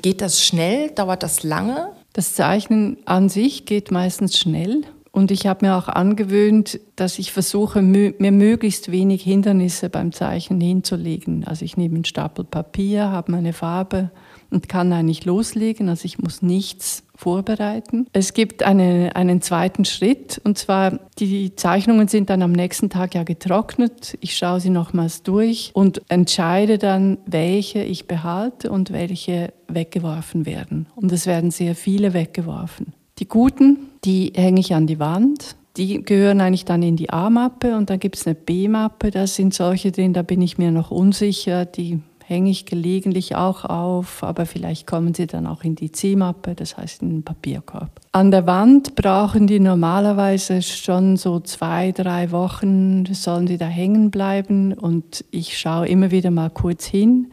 Geht 0.00 0.20
das 0.20 0.44
schnell? 0.44 0.90
Dauert 0.90 1.24
das 1.24 1.42
lange? 1.42 1.90
Das 2.12 2.34
Zeichnen 2.34 2.98
an 3.06 3.28
sich 3.28 3.66
geht 3.66 3.90
meistens 3.90 4.38
schnell. 4.38 4.82
Und 5.12 5.32
ich 5.32 5.48
habe 5.48 5.66
mir 5.66 5.74
auch 5.74 5.88
angewöhnt, 5.88 6.78
dass 6.94 7.18
ich 7.18 7.32
versuche, 7.32 7.82
mir 7.82 8.14
möglichst 8.30 8.92
wenig 8.92 9.24
Hindernisse 9.24 9.90
beim 9.90 10.12
Zeichnen 10.12 10.60
hinzulegen. 10.60 11.44
Also 11.44 11.64
ich 11.64 11.76
nehme 11.76 11.96
einen 11.96 12.04
Stapel 12.04 12.44
Papier, 12.44 13.10
habe 13.10 13.32
meine 13.32 13.52
Farbe, 13.52 14.10
und 14.50 14.68
kann 14.68 14.92
eigentlich 14.92 15.24
loslegen. 15.24 15.88
Also 15.88 16.04
ich 16.04 16.18
muss 16.18 16.42
nichts 16.42 17.04
vorbereiten. 17.14 18.06
Es 18.12 18.32
gibt 18.32 18.62
eine, 18.62 19.14
einen 19.14 19.42
zweiten 19.42 19.84
Schritt 19.84 20.40
und 20.44 20.58
zwar 20.58 20.98
die 21.18 21.54
Zeichnungen 21.54 22.08
sind 22.08 22.30
dann 22.30 22.42
am 22.42 22.52
nächsten 22.52 22.88
Tag 22.90 23.14
ja 23.14 23.24
getrocknet. 23.24 24.16
Ich 24.20 24.36
schaue 24.36 24.60
sie 24.60 24.70
nochmals 24.70 25.22
durch 25.22 25.70
und 25.74 26.02
entscheide 26.08 26.78
dann, 26.78 27.18
welche 27.26 27.82
ich 27.82 28.06
behalte 28.06 28.70
und 28.70 28.92
welche 28.92 29.52
weggeworfen 29.68 30.46
werden. 30.46 30.86
Und 30.96 31.12
es 31.12 31.26
werden 31.26 31.50
sehr 31.50 31.74
viele 31.74 32.14
weggeworfen. 32.14 32.94
Die 33.18 33.28
guten, 33.28 33.90
die 34.04 34.32
hänge 34.34 34.60
ich 34.60 34.74
an 34.74 34.86
die 34.86 34.98
Wand. 34.98 35.56
Die 35.76 36.02
gehören 36.02 36.40
eigentlich 36.40 36.64
dann 36.64 36.82
in 36.82 36.96
die 36.96 37.10
A-Mappe 37.10 37.76
und 37.76 37.90
dann 37.90 38.00
gibt 38.00 38.16
es 38.16 38.26
eine 38.26 38.34
B-Mappe. 38.34 39.10
Da 39.10 39.26
sind 39.26 39.54
solche 39.54 39.92
drin, 39.92 40.14
da 40.14 40.22
bin 40.22 40.42
ich 40.42 40.58
mir 40.58 40.72
noch 40.72 40.90
unsicher. 40.90 41.64
Die 41.64 42.00
hänge 42.30 42.50
ich 42.50 42.64
gelegentlich 42.64 43.34
auch 43.34 43.64
auf, 43.64 44.22
aber 44.22 44.46
vielleicht 44.46 44.86
kommen 44.86 45.12
sie 45.12 45.26
dann 45.26 45.46
auch 45.46 45.64
in 45.64 45.74
die 45.74 45.90
C-Mappe, 45.90 46.54
das 46.54 46.76
heißt 46.76 47.02
in 47.02 47.10
den 47.10 47.22
Papierkorb. 47.22 47.90
An 48.12 48.30
der 48.30 48.46
Wand 48.46 48.94
brauchen 48.94 49.46
die 49.46 49.60
normalerweise 49.60 50.62
schon 50.62 51.16
so 51.16 51.40
zwei, 51.40 51.92
drei 51.92 52.30
Wochen, 52.30 53.04
sollen 53.12 53.46
die 53.46 53.58
da 53.58 53.66
hängen 53.66 54.10
bleiben 54.10 54.72
und 54.72 55.24
ich 55.30 55.58
schaue 55.58 55.88
immer 55.88 56.10
wieder 56.10 56.30
mal 56.30 56.50
kurz 56.50 56.86
hin, 56.86 57.32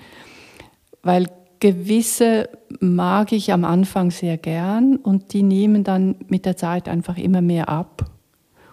weil 1.03 1.27
gewisse 1.59 2.49
mag 2.79 3.31
ich 3.31 3.53
am 3.53 3.65
Anfang 3.65 4.11
sehr 4.11 4.37
gern 4.37 4.97
und 4.97 5.33
die 5.33 5.43
nehmen 5.43 5.83
dann 5.83 6.15
mit 6.27 6.45
der 6.45 6.57
Zeit 6.57 6.89
einfach 6.89 7.17
immer 7.17 7.41
mehr 7.41 7.69
ab. 7.69 8.09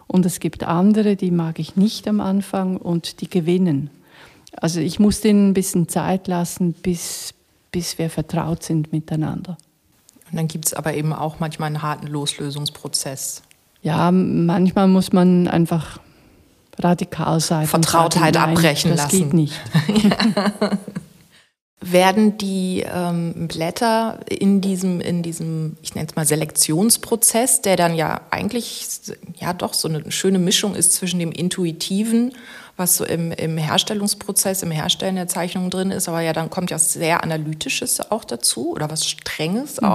Und 0.06 0.26
es 0.26 0.40
gibt 0.40 0.64
andere, 0.64 1.16
die 1.16 1.30
mag 1.30 1.58
ich 1.58 1.76
nicht 1.76 2.06
am 2.08 2.20
Anfang 2.20 2.76
und 2.76 3.20
die 3.20 3.28
gewinnen. 3.28 3.90
Also 4.56 4.80
ich 4.80 4.98
muss 4.98 5.20
denen 5.20 5.50
ein 5.50 5.54
bisschen 5.54 5.88
Zeit 5.88 6.28
lassen, 6.28 6.72
bis, 6.72 7.34
bis 7.72 7.98
wir 7.98 8.10
vertraut 8.10 8.62
sind 8.62 8.92
miteinander. 8.92 9.56
Und 10.30 10.36
dann 10.36 10.48
gibt 10.48 10.66
es 10.66 10.74
aber 10.74 10.94
eben 10.94 11.12
auch 11.12 11.40
manchmal 11.40 11.68
einen 11.68 11.82
harten 11.82 12.06
Loslösungsprozess. 12.06 13.42
Ja, 13.82 14.10
manchmal 14.10 14.88
muss 14.88 15.12
man 15.12 15.46
einfach 15.46 15.98
radikal 16.78 17.40
sein. 17.40 17.66
Vertrautheit 17.66 18.34
sagen, 18.34 18.52
abbrechen 18.52 18.90
das 18.90 19.02
lassen. 19.02 19.10
Das 19.10 19.20
geht 19.20 19.34
nicht. 19.34 19.60
ja. 20.02 20.72
Werden 21.86 22.38
die 22.38 22.82
ähm, 22.90 23.46
Blätter 23.46 24.20
in 24.30 24.62
diesem, 24.62 25.02
in 25.02 25.22
diesem, 25.22 25.76
ich 25.82 25.94
nenne 25.94 26.08
es 26.08 26.16
mal 26.16 26.24
Selektionsprozess, 26.24 27.60
der 27.60 27.76
dann 27.76 27.94
ja 27.94 28.22
eigentlich 28.30 28.86
ja 29.36 29.52
doch 29.52 29.74
so 29.74 29.88
eine 29.88 30.10
schöne 30.10 30.38
Mischung 30.38 30.74
ist 30.74 30.94
zwischen 30.94 31.18
dem 31.18 31.30
Intuitiven, 31.30 32.32
was 32.76 32.96
so 32.96 33.04
im, 33.04 33.32
im 33.32 33.56
Herstellungsprozess, 33.56 34.62
im 34.62 34.70
Herstellen 34.70 35.16
der 35.16 35.28
Zeichnungen 35.28 35.70
drin 35.70 35.90
ist, 35.90 36.08
aber 36.08 36.20
ja 36.20 36.32
dann 36.32 36.50
kommt 36.50 36.70
ja 36.70 36.78
sehr 36.78 37.22
Analytisches 37.22 38.10
auch 38.10 38.24
dazu 38.24 38.72
oder 38.72 38.90
was 38.90 39.06
Strenges 39.06 39.80
mhm. 39.80 39.88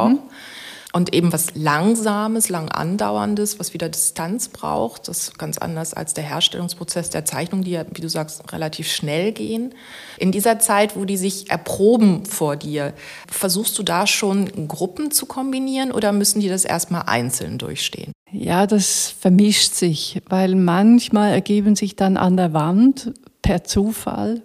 Und 0.92 1.14
eben 1.14 1.32
was 1.32 1.54
Langsames, 1.54 2.50
lang 2.50 2.70
andauerndes, 2.70 3.60
was 3.60 3.76
wieder 3.76 3.90
Distanz 3.90 4.50
braucht. 4.50 5.08
Das 5.08 5.20
ist 5.20 5.38
ganz 5.38 5.60
anders 5.60 5.94
als 5.94 6.16
der 6.16 6.24
Herstellungsprozess 6.24 7.12
der 7.12 7.26
Zeichnung, 7.26 7.64
die 7.64 7.72
ja, 7.72 7.86
wie 7.94 8.02
du 8.02 8.10
sagst, 8.10 8.52
relativ 8.52 8.92
schnell 8.92 9.32
gehen. 9.32 9.76
In 10.18 10.32
dieser 10.32 10.58
Zeit, 10.58 10.96
wo 10.96 11.06
die 11.06 11.18
sich 11.18 11.52
erproben 11.52 12.26
vor 12.26 12.56
dir, 12.56 12.94
versuchst 13.28 13.78
du 13.78 13.84
da 13.84 14.08
schon 14.08 14.68
Gruppen 14.68 15.12
zu 15.12 15.28
kombinieren 15.28 15.92
oder 15.92 16.12
müssen 16.12 16.40
die 16.40 16.50
das 16.50 16.66
erstmal 16.66 17.04
einzeln 17.06 17.60
durchstehen? 17.60 18.12
Ja, 18.32 18.66
das 18.66 19.14
vermischt 19.20 19.74
sich, 19.74 20.22
weil 20.28 20.56
manchmal 20.56 21.32
ergeben 21.34 21.76
sich 21.76 21.96
dann 21.96 22.18
an 22.18 22.36
der 22.36 22.54
Wand 22.54 23.14
per 23.44 23.64
Zufall 23.64 24.42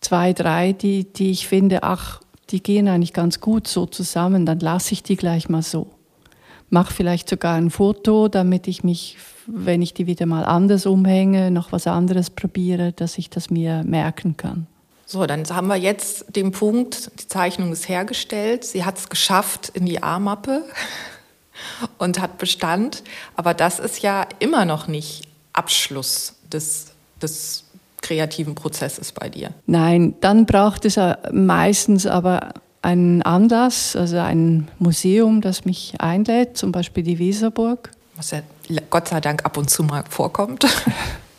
zwei, 0.00 0.32
drei, 0.32 0.72
die, 0.72 1.12
die 1.12 1.30
ich 1.30 1.48
finde, 1.48 1.82
ach, 1.82 2.20
die 2.50 2.62
gehen 2.62 2.88
eigentlich 2.88 3.12
ganz 3.12 3.40
gut 3.40 3.68
so 3.68 3.86
zusammen, 3.86 4.46
dann 4.46 4.60
lasse 4.60 4.92
ich 4.92 5.02
die 5.02 5.16
gleich 5.16 5.48
mal 5.48 5.62
so. 5.62 5.88
Mach 6.70 6.90
vielleicht 6.90 7.28
sogar 7.28 7.54
ein 7.54 7.70
Foto, 7.70 8.28
damit 8.28 8.68
ich 8.68 8.84
mich, 8.84 9.16
wenn 9.46 9.80
ich 9.80 9.94
die 9.94 10.06
wieder 10.06 10.26
mal 10.26 10.44
anders 10.44 10.86
umhänge, 10.86 11.50
noch 11.50 11.72
was 11.72 11.86
anderes 11.86 12.30
probiere, 12.30 12.92
dass 12.92 13.18
ich 13.18 13.30
das 13.30 13.50
mir 13.50 13.84
merken 13.84 14.36
kann. 14.36 14.66
So, 15.06 15.24
dann 15.24 15.48
haben 15.48 15.68
wir 15.68 15.76
jetzt 15.76 16.36
den 16.36 16.52
Punkt, 16.52 17.10
die 17.18 17.28
Zeichnung 17.28 17.72
ist 17.72 17.88
hergestellt, 17.88 18.64
sie 18.64 18.84
hat 18.84 18.98
es 18.98 19.08
geschafft 19.08 19.70
in 19.72 19.86
die 19.86 20.02
A-Mappe 20.02 20.64
und 21.98 22.20
hat 22.20 22.36
Bestand, 22.36 23.02
aber 23.34 23.54
das 23.54 23.78
ist 23.78 24.02
ja 24.02 24.26
immer 24.38 24.66
noch 24.66 24.86
nicht 24.86 25.26
Abschluss 25.54 26.34
des, 26.52 26.88
des 27.22 27.64
kreativen 28.02 28.54
Prozesses 28.54 29.12
bei 29.12 29.28
dir? 29.28 29.50
Nein, 29.66 30.14
dann 30.20 30.46
braucht 30.46 30.84
es 30.84 30.98
meistens 31.32 32.06
aber 32.06 32.54
einen 32.82 33.22
Anlass, 33.22 33.96
also 33.96 34.18
ein 34.18 34.68
Museum, 34.78 35.40
das 35.40 35.64
mich 35.64 35.94
einlädt, 35.98 36.56
zum 36.56 36.72
Beispiel 36.72 37.02
die 37.02 37.18
Weserburg. 37.18 37.90
Was 38.16 38.30
ja 38.30 38.40
Gott 38.90 39.08
sei 39.08 39.20
Dank 39.20 39.44
ab 39.44 39.56
und 39.56 39.70
zu 39.70 39.82
mal 39.82 40.04
vorkommt. 40.08 40.66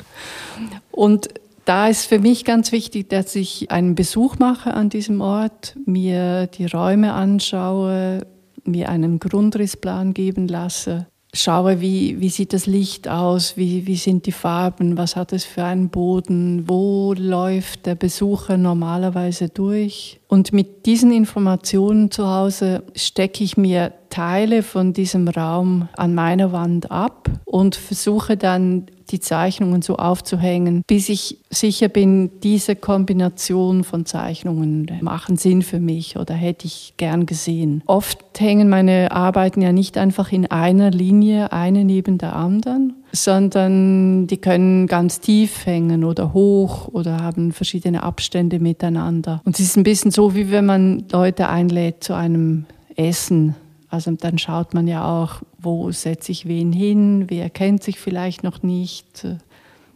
und 0.91 1.29
da 1.65 1.87
ist 1.87 2.05
für 2.05 2.19
mich 2.19 2.45
ganz 2.45 2.71
wichtig, 2.71 3.09
dass 3.09 3.35
ich 3.35 3.71
einen 3.71 3.95
Besuch 3.95 4.39
mache 4.39 4.73
an 4.73 4.89
diesem 4.89 5.21
Ort, 5.21 5.75
mir 5.85 6.47
die 6.47 6.65
Räume 6.65 7.13
anschaue, 7.13 8.25
mir 8.63 8.89
einen 8.89 9.19
Grundrissplan 9.19 10.13
geben 10.13 10.47
lasse 10.47 11.07
schaue, 11.33 11.79
wie, 11.79 12.19
wie 12.19 12.29
sieht 12.29 12.53
das 12.53 12.65
Licht 12.65 13.07
aus, 13.07 13.55
wie, 13.55 13.85
wie 13.85 13.95
sind 13.95 14.25
die 14.25 14.31
Farben, 14.31 14.97
was 14.97 15.15
hat 15.15 15.31
es 15.31 15.45
für 15.45 15.63
einen 15.63 15.89
Boden, 15.89 16.67
wo 16.67 17.13
läuft 17.13 17.85
der 17.85 17.95
Besucher 17.95 18.57
normalerweise 18.57 19.49
durch. 19.49 20.19
Und 20.27 20.53
mit 20.53 20.85
diesen 20.85 21.11
Informationen 21.11 22.09
zu 22.11 22.27
Hause 22.27 22.83
stecke 22.95 23.43
ich 23.43 23.57
mir 23.57 23.93
Teile 24.09 24.63
von 24.63 24.93
diesem 24.93 25.27
Raum 25.27 25.87
an 25.95 26.15
meiner 26.15 26.51
Wand 26.51 26.89
ab 26.89 27.29
und 27.45 27.75
versuche 27.75 28.35
dann 28.35 28.87
die 29.11 29.19
Zeichnungen 29.19 29.81
so 29.81 29.97
aufzuhängen, 29.97 30.83
bis 30.87 31.09
ich 31.09 31.37
sicher 31.49 31.87
bin, 31.87 32.29
diese 32.41 32.75
Kombination 32.75 33.83
von 33.83 34.05
Zeichnungen 34.05 34.87
machen 35.01 35.37
Sinn 35.37 35.61
für 35.61 35.79
mich 35.79 36.17
oder 36.17 36.33
hätte 36.33 36.65
ich 36.67 36.93
gern 36.97 37.25
gesehen. 37.25 37.83
Oft 37.85 38.19
hängen 38.39 38.69
meine 38.69 39.11
Arbeiten 39.11 39.61
ja 39.61 39.71
nicht 39.71 39.97
einfach 39.97 40.31
in 40.31 40.49
einer 40.49 40.91
Linie, 40.91 41.51
eine 41.51 41.83
neben 41.83 42.17
der 42.17 42.35
anderen, 42.35 42.93
sondern 43.11 44.27
die 44.27 44.37
können 44.37 44.87
ganz 44.87 45.19
tief 45.19 45.65
hängen 45.65 46.03
oder 46.03 46.33
hoch 46.33 46.87
oder 46.89 47.21
haben 47.21 47.51
verschiedene 47.51 48.03
Abstände 48.03 48.59
miteinander. 48.59 49.41
Und 49.45 49.59
es 49.59 49.65
ist 49.65 49.77
ein 49.77 49.83
bisschen 49.83 50.11
so, 50.11 50.35
wie 50.35 50.51
wenn 50.51 50.65
man 50.65 51.05
Leute 51.11 51.49
einlädt 51.49 52.03
zu 52.03 52.13
einem 52.13 52.65
Essen 52.95 53.55
also 53.89 54.11
dann 54.11 54.37
schaut 54.37 54.73
man 54.73 54.87
ja 54.87 55.05
auch, 55.05 55.41
wo 55.57 55.91
setze 55.91 56.31
ich 56.31 56.47
wen 56.47 56.71
hin, 56.71 57.25
wer 57.27 57.49
kennt 57.49 57.83
sich 57.83 57.99
vielleicht 57.99 58.43
noch 58.43 58.61
nicht. 58.61 59.25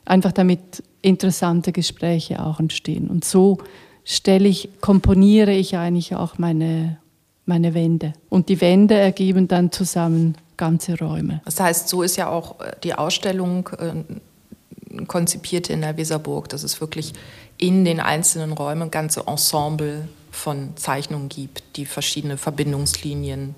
Einfach 0.05 0.31
damit 0.31 0.83
interessante 1.01 1.71
Gespräche 1.71 2.43
auch 2.43 2.59
entstehen. 2.59 3.07
Und 3.07 3.23
so 3.23 3.59
stelle 4.03 4.47
ich, 4.47 4.69
komponiere 4.81 5.53
ich 5.53 5.77
eigentlich 5.77 6.15
auch 6.15 6.37
meine, 6.37 6.97
meine 7.45 7.73
Wände. 7.73 8.13
Und 8.29 8.49
die 8.49 8.61
Wände 8.61 8.95
ergeben 8.95 9.47
dann 9.47 9.71
zusammen 9.71 10.35
ganze 10.57 10.97
Räume. 10.97 11.41
Das 11.45 11.59
heißt, 11.59 11.87
so 11.87 12.01
ist 12.01 12.15
ja 12.15 12.29
auch 12.29 12.59
äh, 12.59 12.73
die 12.83 12.95
Ausstellung 12.95 13.69
äh, 13.77 15.03
konzipiert 15.05 15.69
in 15.69 15.81
der 15.81 15.97
Weserburg, 15.97 16.49
dass 16.49 16.63
es 16.63 16.79
wirklich 16.81 17.13
in 17.57 17.85
den 17.85 17.99
einzelnen 17.99 18.51
Räumen 18.53 18.91
ganze 18.91 19.25
Ensemble 19.27 20.07
von 20.31 20.75
Zeichnungen 20.75 21.29
gibt, 21.29 21.63
die 21.75 21.85
verschiedene 21.85 22.37
Verbindungslinien 22.37 23.55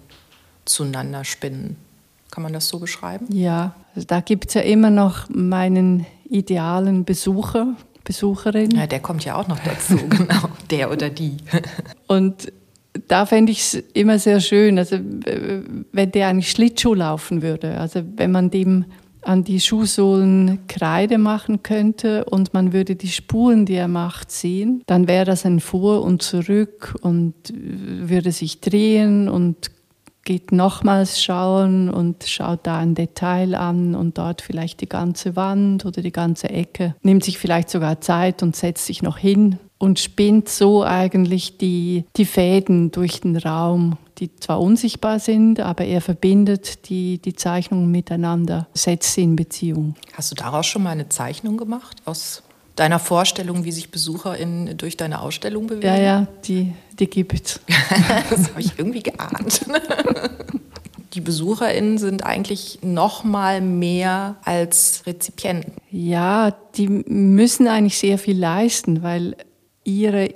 zueinander 0.66 1.24
spinnen. 1.24 1.78
Kann 2.32 2.44
man 2.44 2.54
das 2.54 2.68
so 2.68 2.80
beschreiben? 2.80 3.28
Ja, 3.30 3.76
da 3.96 4.20
gibt 4.20 4.50
es 4.50 4.56
ja 4.56 4.62
immer 4.62 4.90
noch 4.90 5.30
meinen 5.30 6.06
idealen 6.30 7.06
Besucher, 7.06 7.76
Besucherin. 8.04 8.72
Ja, 8.72 8.88
der 8.88 9.00
kommt 9.00 9.26
ja 9.26 9.36
auch 9.36 9.48
noch 9.48 9.60
dazu, 9.60 9.98
genau, 10.10 10.50
der 10.70 10.92
oder 10.92 11.10
die. 11.10 11.38
Und 12.08 12.52
da 13.08 13.26
fände 13.26 13.52
ich 13.52 13.60
es 13.60 13.74
immer 13.94 14.20
sehr 14.20 14.40
schön, 14.40 14.78
also 14.78 14.98
wenn 15.92 16.12
der 16.12 16.28
eigentlich 16.28 16.52
Schlittschuh 16.52 16.94
laufen 16.94 17.42
würde, 17.42 17.78
also 17.78 18.02
wenn 18.16 18.32
man 18.32 18.50
dem 18.50 18.86
an 19.22 19.44
die 19.44 19.60
Schuhsohlen 19.60 20.68
Kreide 20.68 21.18
machen 21.18 21.64
könnte 21.64 22.26
und 22.26 22.54
man 22.54 22.74
würde 22.74 22.96
die 22.96 23.10
Spuren, 23.10 23.66
die 23.66 23.74
er 23.74 23.88
macht, 23.88 24.32
sehen, 24.32 24.84
dann 24.86 25.08
wäre 25.08 25.26
das 25.26 25.46
ein 25.46 25.60
Vor 25.60 26.04
und 26.04 26.22
Zurück 26.22 26.96
und 27.02 27.34
würde 27.52 28.32
sich 28.32 28.62
drehen 28.62 29.28
und 29.28 29.72
geht 30.26 30.52
nochmals 30.52 31.24
schauen 31.24 31.90
und 31.90 32.26
schaut 32.26 32.62
da 32.64 32.80
ein 32.80 32.96
Detail 32.96 33.56
an 33.56 33.96
und 33.96 34.18
dort 34.18 34.42
vielleicht 34.42 34.82
die 34.82 34.90
ganze 34.90 35.36
Wand 35.36 35.86
oder 35.86 36.02
die 36.02 36.12
ganze 36.12 36.50
Ecke, 36.50 36.96
nimmt 37.04 37.24
sich 37.24 37.38
vielleicht 37.38 37.70
sogar 37.70 38.02
Zeit 38.02 38.44
und 38.44 38.56
setzt 38.56 38.86
sich 38.86 39.02
noch 39.02 39.18
hin 39.18 39.60
und 39.78 40.00
spinnt 40.00 40.50
so 40.50 40.84
eigentlich 40.84 41.58
die, 41.58 42.06
die 42.16 42.26
Fäden 42.26 42.92
durch 42.92 43.22
den 43.22 43.38
Raum, 43.38 43.98
die 44.18 44.36
zwar 44.36 44.60
unsichtbar 44.60 45.20
sind, 45.20 45.60
aber 45.60 45.86
er 45.86 46.02
verbindet 46.02 46.90
die, 46.90 47.20
die 47.20 47.36
Zeichnungen 47.36 47.92
miteinander, 47.92 48.68
setzt 48.74 49.14
sie 49.14 49.24
in 49.24 49.36
Beziehung. 49.36 49.96
Hast 50.14 50.32
du 50.32 50.36
daraus 50.36 50.66
schon 50.66 50.84
mal 50.84 50.92
eine 50.92 51.10
Zeichnung 51.10 51.58
gemacht 51.58 52.02
aus 52.06 52.42
deiner 52.76 53.00
Vorstellung, 53.00 53.64
wie 53.64 53.72
sich 53.72 53.90
BesucherInnen 53.90 54.78
durch 54.78 54.98
deine 54.98 55.22
Ausstellung 55.22 55.68
bewegen? 55.68 55.88
Ja, 55.88 55.98
ja, 55.98 56.28
die, 56.46 56.74
die 57.00 57.10
gibt 57.10 57.34
es. 57.34 57.60
das 58.30 58.50
habe 58.50 58.62
ich 58.62 58.78
irgendwie 58.78 59.04
geahnt. 59.04 59.62
die 61.14 61.22
BesucherInnen 61.22 61.98
sind 61.98 62.26
eigentlich 62.26 62.80
noch 62.82 63.24
mal 63.24 63.62
mehr 63.62 64.36
als 64.44 65.04
Rezipienten. 65.06 65.74
Ja, 65.90 66.52
die 66.76 66.90
müssen 66.90 67.68
eigentlich 67.68 67.98
sehr 67.98 68.18
viel 68.18 68.38
leisten, 68.38 69.02
weil 69.02 69.38
ihre 69.86 70.34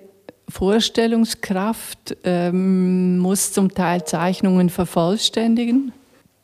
Vorstellungskraft 0.48 2.18
ähm, 2.24 3.20
muss 3.20 3.54
zum 3.54 3.74
Teil 3.74 4.06
Zeichnungen 4.06 4.70
vervollständigen. 4.70 5.92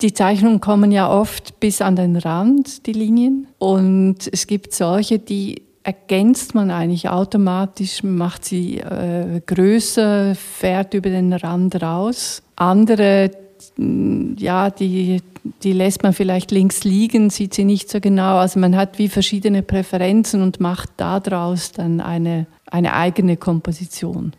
Die 0.01 0.13
Zeichnungen 0.13 0.59
kommen 0.59 0.91
ja 0.91 1.09
oft 1.09 1.59
bis 1.59 1.81
an 1.81 1.95
den 1.95 2.17
Rand, 2.17 2.85
die 2.85 2.91
Linien. 2.91 3.47
Und 3.57 4.29
es 4.31 4.45
gibt 4.45 4.73
solche, 4.73 5.19
die 5.19 5.64
ergänzt 5.85 6.55
man 6.55 6.71
eigentlich 6.71 7.09
automatisch, 7.09 8.01
macht 8.01 8.43
sie 8.43 8.79
äh, 8.79 9.39
größer, 9.45 10.33
fährt 10.33 10.95
über 10.95 11.11
den 11.11 11.31
Rand 11.31 11.79
raus. 11.79 12.41
Andere, 12.55 13.29
ja, 13.77 14.71
die, 14.71 15.21
die 15.61 15.73
lässt 15.73 16.01
man 16.01 16.13
vielleicht 16.13 16.49
links 16.49 16.83
liegen, 16.83 17.29
sieht 17.29 17.53
sie 17.53 17.65
nicht 17.65 17.91
so 17.91 17.99
genau. 17.99 18.37
Also 18.37 18.59
man 18.59 18.75
hat 18.75 18.97
wie 18.97 19.09
verschiedene 19.09 19.61
Präferenzen 19.61 20.41
und 20.41 20.59
macht 20.59 20.89
daraus 20.97 21.71
dann 21.71 22.01
eine, 22.01 22.47
eine 22.65 22.93
eigene 22.93 23.37
Komposition. 23.37 24.33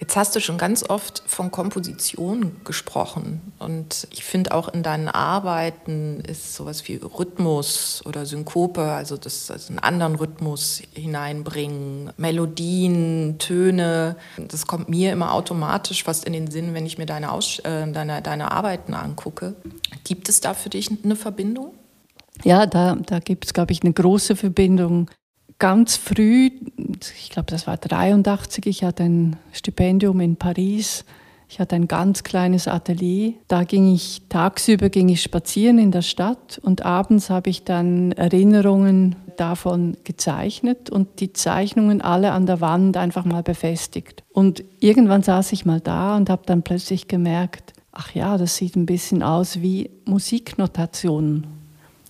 Jetzt 0.00 0.16
hast 0.16 0.34
du 0.34 0.40
schon 0.40 0.56
ganz 0.56 0.82
oft 0.88 1.22
von 1.26 1.50
Komposition 1.50 2.56
gesprochen. 2.64 3.52
Und 3.58 4.08
ich 4.10 4.24
finde 4.24 4.54
auch 4.54 4.68
in 4.68 4.82
deinen 4.82 5.08
Arbeiten 5.08 6.20
ist 6.20 6.54
sowas 6.54 6.88
wie 6.88 6.96
Rhythmus 6.96 8.02
oder 8.06 8.24
Synkope, 8.24 8.80
also 8.80 9.18
das 9.18 9.50
also 9.50 9.68
einen 9.68 9.78
anderen 9.78 10.14
Rhythmus 10.14 10.82
hineinbringen, 10.94 12.12
Melodien, 12.16 13.36
Töne. 13.38 14.16
Das 14.38 14.66
kommt 14.66 14.88
mir 14.88 15.12
immer 15.12 15.34
automatisch 15.34 16.02
fast 16.02 16.24
in 16.24 16.32
den 16.32 16.50
Sinn, 16.50 16.72
wenn 16.72 16.86
ich 16.86 16.96
mir 16.96 17.06
deine, 17.06 17.30
Aus 17.30 17.58
äh, 17.58 17.86
deine, 17.92 18.22
deine 18.22 18.52
Arbeiten 18.52 18.94
angucke. 18.94 19.54
Gibt 20.04 20.30
es 20.30 20.40
da 20.40 20.54
für 20.54 20.70
dich 20.70 20.90
eine 21.04 21.14
Verbindung? 21.14 21.74
Ja, 22.42 22.64
da, 22.64 22.94
da 22.94 23.18
gibt 23.18 23.44
es, 23.44 23.52
glaube 23.52 23.72
ich, 23.72 23.82
eine 23.82 23.92
große 23.92 24.34
Verbindung 24.34 25.10
ganz 25.60 25.96
früh, 25.96 26.50
ich 27.22 27.30
glaube, 27.30 27.46
das 27.50 27.68
war 27.68 27.76
83, 27.76 28.66
ich 28.66 28.82
hatte 28.82 29.04
ein 29.04 29.36
Stipendium 29.52 30.18
in 30.18 30.34
Paris. 30.34 31.04
Ich 31.48 31.58
hatte 31.58 31.74
ein 31.74 31.88
ganz 31.88 32.22
kleines 32.22 32.68
Atelier. 32.68 33.34
Da 33.48 33.64
ging 33.64 33.92
ich 33.92 34.22
tagsüber 34.28 34.88
ging 34.88 35.08
ich 35.08 35.20
spazieren 35.20 35.78
in 35.78 35.90
der 35.90 36.02
Stadt 36.02 36.60
und 36.62 36.84
abends 36.86 37.28
habe 37.28 37.50
ich 37.50 37.64
dann 37.64 38.12
Erinnerungen 38.12 39.16
davon 39.36 39.96
gezeichnet 40.04 40.90
und 40.90 41.18
die 41.18 41.32
Zeichnungen 41.32 42.02
alle 42.02 42.30
an 42.30 42.46
der 42.46 42.60
Wand 42.60 42.96
einfach 42.96 43.24
mal 43.24 43.42
befestigt. 43.42 44.22
Und 44.32 44.62
irgendwann 44.78 45.24
saß 45.24 45.50
ich 45.50 45.66
mal 45.66 45.80
da 45.80 46.16
und 46.16 46.30
habe 46.30 46.42
dann 46.46 46.62
plötzlich 46.62 47.08
gemerkt, 47.08 47.72
ach 47.90 48.14
ja, 48.14 48.38
das 48.38 48.56
sieht 48.56 48.76
ein 48.76 48.86
bisschen 48.86 49.24
aus 49.24 49.60
wie 49.60 49.90
Musiknotationen. 50.04 51.59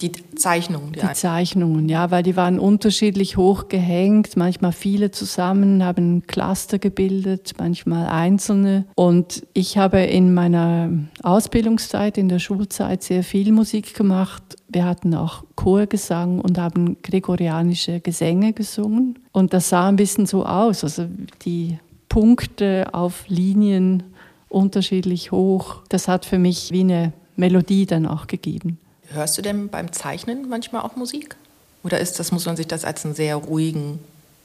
Die 0.00 0.12
Zeichnungen, 0.34 0.92
die, 0.92 1.00
die 1.00 1.12
Zeichnungen, 1.12 1.88
ja, 1.90 2.10
weil 2.10 2.22
die 2.22 2.34
waren 2.34 2.58
unterschiedlich 2.58 3.36
hoch 3.36 3.68
gehängt, 3.68 4.34
manchmal 4.36 4.72
viele 4.72 5.10
zusammen, 5.10 5.84
haben 5.84 6.26
Cluster 6.26 6.78
gebildet, 6.78 7.52
manchmal 7.58 8.06
einzelne. 8.06 8.86
Und 8.94 9.46
ich 9.52 9.76
habe 9.76 10.00
in 10.00 10.32
meiner 10.32 10.90
Ausbildungszeit, 11.22 12.16
in 12.16 12.30
der 12.30 12.38
Schulzeit 12.38 13.02
sehr 13.02 13.22
viel 13.22 13.52
Musik 13.52 13.94
gemacht. 13.94 14.42
Wir 14.68 14.86
hatten 14.86 15.14
auch 15.14 15.44
Chorgesang 15.54 16.40
und 16.40 16.56
haben 16.56 16.96
gregorianische 17.02 18.00
Gesänge 18.00 18.54
gesungen. 18.54 19.18
Und 19.32 19.52
das 19.52 19.68
sah 19.68 19.88
ein 19.88 19.96
bisschen 19.96 20.24
so 20.24 20.46
aus, 20.46 20.82
also 20.82 21.06
die 21.44 21.78
Punkte 22.08 22.88
auf 22.92 23.24
Linien 23.28 24.02
unterschiedlich 24.48 25.30
hoch. 25.30 25.82
Das 25.90 26.08
hat 26.08 26.24
für 26.24 26.38
mich 26.38 26.70
wie 26.72 26.80
eine 26.80 27.12
Melodie 27.36 27.86
dann 27.86 28.06
auch 28.06 28.26
gegeben. 28.26 28.78
Hörst 29.12 29.36
du 29.36 29.42
denn 29.42 29.68
beim 29.68 29.92
Zeichnen 29.92 30.48
manchmal 30.48 30.82
auch 30.82 30.96
Musik? 30.96 31.36
Oder 31.82 31.98
ist 31.98 32.18
das, 32.18 32.30
muss 32.30 32.46
man 32.46 32.56
sich 32.56 32.66
das 32.66 32.84
als 32.84 33.04
einen 33.04 33.14
sehr 33.14 33.36
ruhigen, 33.36 33.98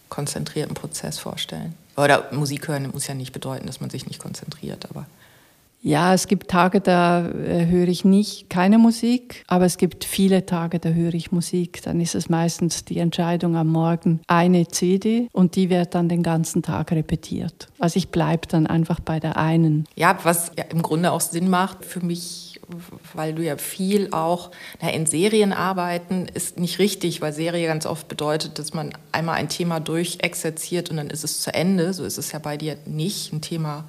konzentrierten 0.10 0.74
Prozess 0.74 1.20
vorstellen? 1.20 1.76
Oder 1.98 2.28
Musik 2.32 2.68
hören 2.68 2.90
muss 2.92 3.08
ja 3.08 3.14
nicht 3.14 3.32
bedeuten, 3.32 3.68
dass 3.68 3.80
man 3.80 3.90
sich 3.90 4.08
nicht 4.08 4.20
konzentriert, 4.20 4.88
aber. 4.90 5.06
Ja, 5.82 6.16
es 6.16 6.26
gibt 6.26 6.50
Tage, 6.50 6.82
da 6.82 7.28
äh, 7.28 7.68
höre 7.68 7.88
ich 7.90 8.04
nicht 8.04 8.50
keine 8.50 8.80
Musik, 8.80 9.44
aber 9.46 9.66
es 9.66 9.78
gibt 9.78 10.04
viele 10.04 10.48
Tage, 10.48 10.80
da 10.80 10.90
höre 10.90 11.14
ich 11.14 11.32
Musik. 11.32 11.84
Dann 11.84 12.02
ist 12.02 12.16
es 12.16 12.28
meistens 12.28 12.86
die 12.86 12.98
Entscheidung 12.98 13.56
am 13.56 13.68
Morgen 13.68 14.20
eine 14.26 14.68
CD 14.68 15.28
und 15.32 15.56
die 15.56 15.70
wird 15.70 15.94
dann 15.94 16.10
den 16.10 16.24
ganzen 16.24 16.64
Tag 16.64 16.92
repetiert. 16.92 17.68
Also 17.78 17.98
ich 17.98 18.10
bleibe 18.10 18.48
dann 18.48 18.66
einfach 18.66 19.00
bei 19.00 19.20
der 19.20 19.38
einen. 19.38 19.86
Ja, 19.96 20.18
was 20.24 20.52
ja 20.58 20.64
im 20.72 20.82
Grunde 20.82 21.12
auch 21.12 21.22
Sinn 21.22 21.52
macht 21.52 21.86
für 21.86 22.04
mich 22.04 22.55
weil 23.14 23.34
du 23.34 23.44
ja 23.44 23.58
viel 23.58 24.10
auch 24.12 24.52
na, 24.82 24.90
in 24.90 25.06
Serien 25.06 25.54
arbeiten, 25.54 26.28
ist 26.34 26.60
nicht 26.60 26.80
richtig, 26.80 27.22
weil 27.22 27.34
Serie 27.34 27.68
ganz 27.68 27.86
oft 27.86 28.08
bedeutet, 28.08 28.60
dass 28.60 28.74
man 28.74 28.94
einmal 29.12 29.36
ein 29.36 29.50
Thema 29.50 29.80
durchexerziert 29.80 30.90
und 30.90 30.98
dann 30.98 31.10
ist 31.10 31.24
es 31.24 31.42
zu 31.42 31.54
Ende. 31.54 31.94
So 31.94 32.04
ist 32.04 32.18
es 32.18 32.32
ja 32.32 32.40
bei 32.40 32.58
dir 32.58 32.78
nicht. 32.86 33.34
Ein 33.34 33.42
Thema 33.42 33.86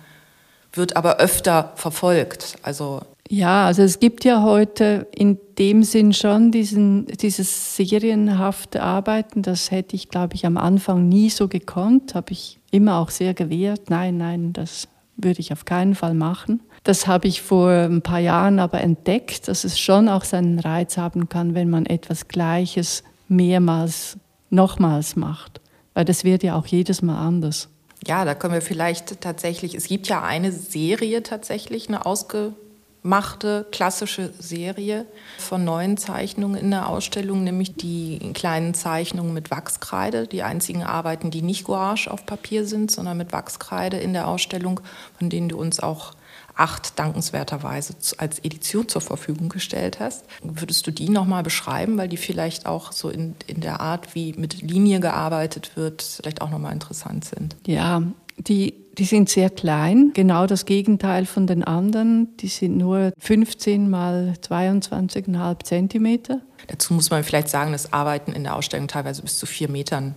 wird 0.73 0.97
aber 0.97 1.17
öfter 1.17 1.73
verfolgt. 1.77 2.57
Also 2.63 3.01
ja, 3.29 3.67
also 3.67 3.83
es 3.83 3.99
gibt 3.99 4.25
ja 4.25 4.43
heute 4.43 5.09
in 5.15 5.39
dem 5.59 5.83
Sinn 5.83 6.13
schon 6.13 6.53
diesen, 6.53 7.07
dieses 7.07 7.77
serienhafte 7.77 8.83
Arbeiten. 8.83 9.43
Das 9.43 9.71
hätte 9.71 9.97
ich, 9.97 10.09
glaube 10.11 10.35
ich, 10.35 10.47
am 10.47 10.57
Anfang 10.57 11.09
nie 11.09 11.31
so 11.31 11.49
gekonnt. 11.49 12.15
Habe 12.15 12.33
ich 12.33 12.61
immer 12.71 12.99
auch 12.99 13.11
sehr 13.11 13.35
gewehrt. 13.35 13.91
Nein, 13.91 14.17
nein, 14.17 14.53
das 14.53 14.87
würde 15.17 15.41
ich 15.41 15.53
auf 15.53 15.65
keinen 15.65 15.95
Fall 15.95 16.15
machen. 16.15 16.61
Das 16.87 17.09
habe 17.09 17.27
ich 17.27 17.43
vor 17.43 17.69
ein 17.69 18.01
paar 18.01 18.21
Jahren 18.21 18.61
aber 18.61 18.81
entdeckt, 18.81 19.49
dass 19.49 19.65
es 19.65 19.77
schon 19.77 20.09
auch 20.09 20.23
seinen 20.23 20.61
Reiz 20.61 20.97
haben 20.97 21.29
kann, 21.29 21.57
wenn 21.57 21.69
man 21.69 21.85
etwas 21.85 22.29
Gleiches 22.29 23.03
mehrmals, 23.27 24.19
nochmals 24.51 25.17
macht. 25.17 25.61
Weil 25.95 26.05
das 26.05 26.23
wird 26.23 26.45
ja 26.45 26.57
auch 26.57 26.67
jedes 26.67 27.03
Mal 27.03 27.19
anders. 27.19 27.69
Ja, 28.07 28.25
da 28.25 28.37
können 28.37 28.55
wir 28.55 28.63
vielleicht 28.63 29.21
tatsächlich, 29.21 29.75
es 29.75 29.89
gibt 29.89 30.07
ja 30.07 30.23
eine 30.23 30.53
Serie 30.53 31.25
tatsächlich, 31.25 31.89
eine 31.89 32.07
ausgemachte 32.07 33.67
klassische 33.73 34.33
Serie 34.39 35.07
von 35.39 35.65
neuen 35.65 35.97
Zeichnungen 35.97 36.57
in 36.57 36.71
der 36.71 36.89
Ausstellung, 36.89 37.43
nämlich 37.43 37.75
die 37.75 38.21
kleinen 38.33 38.75
Zeichnungen 38.75 39.35
mit 39.35 39.51
Wachskreide, 39.51 40.29
die 40.29 40.45
einzigen 40.45 40.85
Arbeiten, 40.85 41.33
die 41.33 41.43
nicht 41.43 41.65
Gouache 41.65 42.09
auf 42.09 42.27
Papier 42.27 42.65
sind, 42.65 42.93
sondern 42.93 43.17
mit 43.17 43.33
Wachskreide 43.33 43.97
in 43.97 44.13
der 44.13 44.29
Ausstellung, 44.29 44.79
von 45.19 45.31
denen 45.31 45.49
du 45.49 45.59
uns 45.59 45.81
auch 45.81 46.13
acht 46.57 46.99
dankenswerterweise 46.99 47.95
als 48.19 48.39
Edition 48.41 48.89
zur 48.89 49.03
Verfügung 49.03 49.49
gestellt 49.49 50.01
hast. 50.01 50.25
Würdest 50.43 50.87
du 50.87 50.91
die 50.91 51.09
nochmal 51.09 51.43
beschreiben, 51.43 51.99
weil 51.99 52.09
die 52.09 52.17
vielleicht 52.17 52.67
auch 52.67 52.93
so 52.93 53.11
in, 53.11 53.37
in 53.47 53.61
der 53.61 53.81
Art, 53.81 54.15
wie 54.15 54.33
mit 54.33 54.63
Linie 54.63 55.01
gearbeitet 55.01 55.73
wird, 55.77 56.03
vielleicht 56.03 56.41
auch 56.41 56.51
nochmal 56.51 56.73
interessant 56.73 57.25
sind? 57.25 57.57
Ja, 57.67 58.03
die, 58.39 58.75
die 58.99 59.05
sind 59.05 59.29
sehr 59.29 59.51
klein, 59.51 60.13
genau 60.15 60.47
das 60.47 60.65
Gegenteil 60.65 61.27
von 61.27 61.47
den 61.47 61.65
anderen. 61.65 62.37
Die 62.39 62.49
sind 62.49 62.77
nur 62.77 63.13
15 63.19 63.89
mal 63.89 64.35
22,5 64.43 65.65
Zentimeter. 65.65 66.41
Dazu 66.69 66.95
muss 66.95 67.11
man 67.11 67.23
vielleicht 67.23 67.49
sagen, 67.49 67.73
dass 67.73 67.93
Arbeiten 67.93 68.33
in 68.33 68.45
der 68.45 68.57
Ausstellung 68.57 68.89
teilweise 68.89 69.23
bis 69.23 69.39
zu 69.39 69.47
vier 69.47 69.71
Metern 69.71 70.15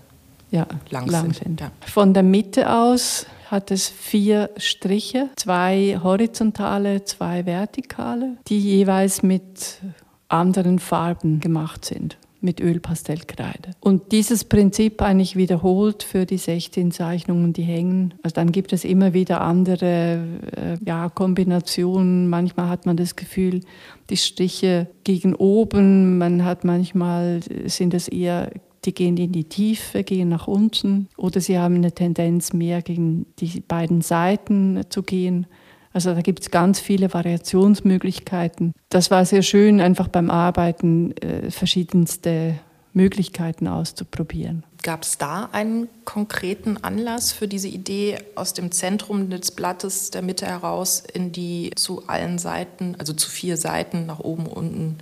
ja, 0.51 0.67
lang, 0.89 1.07
lang, 1.07 1.33
sind. 1.33 1.61
Ja. 1.61 1.71
Von 1.85 2.13
der 2.13 2.23
Mitte 2.23 2.73
aus 2.73 3.25
hat 3.49 3.71
es 3.71 3.87
vier 3.87 4.49
Striche, 4.57 5.29
zwei 5.35 5.99
horizontale, 6.03 7.03
zwei 7.03 7.45
vertikale, 7.45 8.37
die 8.47 8.59
jeweils 8.59 9.23
mit 9.23 9.79
anderen 10.27 10.79
Farben 10.79 11.39
gemacht 11.39 11.85
sind 11.85 12.17
mit 12.41 12.61
Ölpastellkreide. 12.61 13.71
Und 13.81 14.11
dieses 14.11 14.45
Prinzip 14.45 15.01
eigentlich 15.01 15.35
wiederholt 15.35 16.03
für 16.03 16.25
die 16.25 16.37
16 16.37 16.91
Zeichnungen, 16.91 17.53
die 17.53 17.63
hängen. 17.63 18.13
Also 18.23 18.35
dann 18.35 18.51
gibt 18.51 18.71
es 18.71 18.85
immer 18.85 19.13
wieder 19.13 19.41
andere 19.41 20.23
äh, 20.55 20.77
ja, 20.85 21.09
Kombinationen. 21.09 22.29
Manchmal 22.29 22.69
hat 22.69 22.85
man 22.85 22.95
das 22.95 23.15
Gefühl, 23.15 23.61
die 24.09 24.17
Striche 24.17 24.87
gegen 25.03 25.35
oben, 25.35 26.17
man 26.17 26.45
hat 26.45 26.63
manchmal, 26.63 27.41
sind 27.65 27.93
es 27.93 28.07
eher 28.07 28.51
die 28.85 28.93
gehen 28.93 29.17
in 29.17 29.31
die 29.31 29.45
Tiefe, 29.45 30.03
gehen 30.03 30.29
nach 30.29 30.47
unten 30.47 31.09
oder 31.17 31.41
sie 31.41 31.59
haben 31.59 31.75
eine 31.75 31.91
Tendenz 31.91 32.53
mehr 32.53 32.81
gegen 32.81 33.25
die 33.39 33.61
beiden 33.61 34.01
Seiten 34.01 34.81
zu 34.89 35.03
gehen. 35.03 35.47
Also 35.91 36.13
da 36.13 36.21
gibt 36.21 36.41
es 36.41 36.51
ganz 36.51 36.79
viele 36.79 37.13
Variationsmöglichkeiten. 37.13 38.73
Das 38.89 39.11
war 39.11 39.25
sehr 39.25 39.41
schön, 39.41 39.81
einfach 39.81 40.07
beim 40.07 40.29
Arbeiten 40.29 41.11
äh, 41.17 41.49
verschiedenste 41.51 42.59
Möglichkeiten 42.93 43.67
auszuprobieren. 43.67 44.63
Gab 44.81 45.03
es 45.03 45.17
da 45.17 45.49
einen 45.51 45.89
konkreten 46.05 46.77
Anlass 46.77 47.33
für 47.33 47.49
diese 47.49 47.67
Idee, 47.67 48.17
aus 48.35 48.53
dem 48.53 48.71
Zentrum 48.71 49.29
des 49.29 49.51
Blattes 49.51 50.09
der 50.09 50.21
Mitte 50.21 50.45
heraus 50.45 51.03
in 51.13 51.33
die 51.33 51.71
zu 51.75 52.07
allen 52.07 52.39
Seiten, 52.39 52.95
also 52.97 53.11
zu 53.11 53.29
vier 53.29 53.57
Seiten, 53.57 54.05
nach 54.05 54.19
oben, 54.19 54.45
unten, 54.45 54.97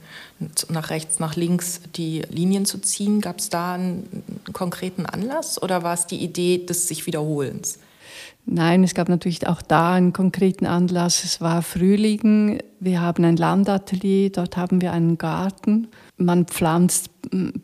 nach 0.69 0.89
rechts, 0.89 1.19
nach 1.19 1.35
links, 1.35 1.81
die 1.95 2.23
Linien 2.29 2.65
zu 2.65 2.79
ziehen? 2.79 3.21
Gab 3.21 3.37
es 3.37 3.49
da 3.49 3.75
einen, 3.75 4.23
konkreten 4.51 5.05
Anlass 5.05 5.61
oder 5.61 5.83
war 5.83 5.93
es 5.93 6.07
die 6.07 6.23
Idee 6.23 6.65
des 6.65 6.87
sich 6.87 7.05
Wiederholens? 7.05 7.77
Nein, 8.49 8.85
es 8.85 8.93
gab 8.93 9.09
natürlich 9.09 9.45
auch 9.45 9.61
da 9.61 9.93
einen 9.93 10.13
konkreten 10.13 10.65
Anlass. 10.65 11.25
Es 11.25 11.41
war 11.41 11.61
Frühling. 11.61 12.59
Wir 12.79 13.01
haben 13.01 13.25
ein 13.25 13.35
Landatelier, 13.35 14.31
dort 14.31 14.55
haben 14.55 14.79
wir 14.81 14.93
einen 14.93 15.17
Garten. 15.17 15.89
Man 16.15 16.45
pflanzt 16.45 17.09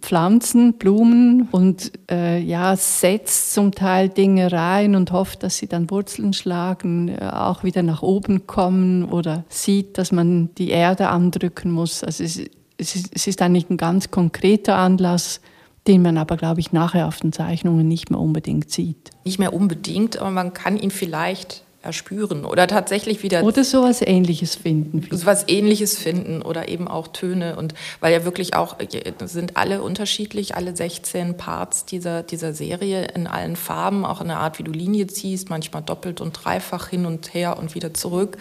Pflanzen, 0.02 0.74
Blumen 0.74 1.48
und 1.52 1.94
äh, 2.12 2.40
ja, 2.42 2.76
setzt 2.76 3.54
zum 3.54 3.72
Teil 3.72 4.10
Dinge 4.10 4.52
rein 4.52 4.96
und 4.96 5.14
hofft, 5.14 5.44
dass 5.44 5.58
sie 5.58 5.68
dann 5.68 5.90
Wurzeln 5.90 6.34
schlagen, 6.34 7.08
äh, 7.08 7.30
auch 7.32 7.64
wieder 7.64 7.82
nach 7.82 8.02
oben 8.02 8.46
kommen 8.46 9.06
oder 9.06 9.46
sieht, 9.48 9.98
dass 9.98 10.12
man 10.12 10.50
die 10.58 10.70
Erde 10.70 11.08
andrücken 11.08 11.72
muss. 11.72 12.04
Also 12.04 12.26
es, 12.26 12.42
es, 12.78 12.96
ist, 12.96 13.12
es 13.14 13.28
ist 13.28 13.42
eigentlich 13.42 13.70
ein 13.70 13.78
ganz 13.78 14.12
konkreter 14.12 14.76
Anlass, 14.76 15.40
den 15.88 16.02
man 16.02 16.18
aber, 16.18 16.38
glaube 16.38 16.60
ich, 16.60 16.72
nachher 16.72 17.08
auf 17.08 17.20
den 17.20 17.34
Zeichnungen 17.34 17.88
nicht 17.88 18.10
mehr 18.10 18.20
unbedingt 18.20 18.72
sieht. 18.72 19.12
Nicht 19.26 19.40
mehr 19.40 19.54
unbedingt, 19.54 20.18
aber 20.18 20.32
man 20.32 20.54
kann 20.54 20.78
ihn 20.78 20.92
vielleicht 20.92 21.64
erspüren 21.84 22.46
oder 22.46 22.68
tatsächlich 22.68 23.24
wieder. 23.24 23.44
Oder 23.44 23.64
sowas 23.64 24.02
ähnliches 24.02 24.56
finden. 24.56 25.06
Was 25.26 25.48
ähnliches 25.50 25.98
finden 25.98 26.42
oder 26.42 26.70
eben 26.70 26.88
auch 26.88 27.10
Töne 27.10 27.58
und 27.58 27.74
weil 28.00 28.14
ja 28.14 28.24
wirklich 28.24 28.56
auch 28.56 28.78
sind 29.26 29.58
alle 29.58 29.82
unterschiedlich, 29.82 30.56
alle 30.56 30.76
16 30.76 31.36
Parts 31.36 31.86
dieser, 31.86 32.24
dieser 32.24 32.54
Serie 32.54 33.08
in 33.14 33.28
allen 33.28 33.58
Farben, 33.58 34.06
auch 34.06 34.22
in 34.22 34.30
der 34.30 34.40
Art, 34.40 34.60
wie 34.60 34.64
du 34.64 34.72
Linie 34.72 35.08
ziehst, 35.08 35.50
manchmal 35.50 35.82
doppelt 35.82 36.22
und 36.22 36.32
dreifach 36.32 36.88
hin 36.88 37.06
und 37.06 37.34
her 37.34 37.58
und 37.60 37.76
wieder 37.76 37.94
zurück. 37.94 38.38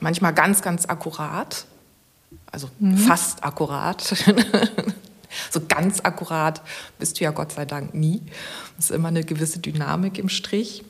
Manchmal 0.00 0.34
ganz, 0.34 0.60
ganz 0.60 0.84
akkurat, 0.86 1.64
also 2.52 2.68
mhm. 2.78 2.98
fast 2.98 3.42
akkurat. 3.44 4.14
so 5.54 5.62
ganz 5.66 6.00
akkurat 6.02 6.60
bist 6.98 7.18
du 7.18 7.24
ja 7.24 7.30
Gott 7.30 7.52
sei 7.52 7.64
Dank 7.64 7.94
nie. 7.94 8.20
Es 8.78 8.86
ist 8.86 8.90
immer 8.90 9.08
eine 9.08 9.24
gewisse 9.24 9.60
Dynamik 9.60 10.18
im 10.18 10.28
Strich. 10.28 10.84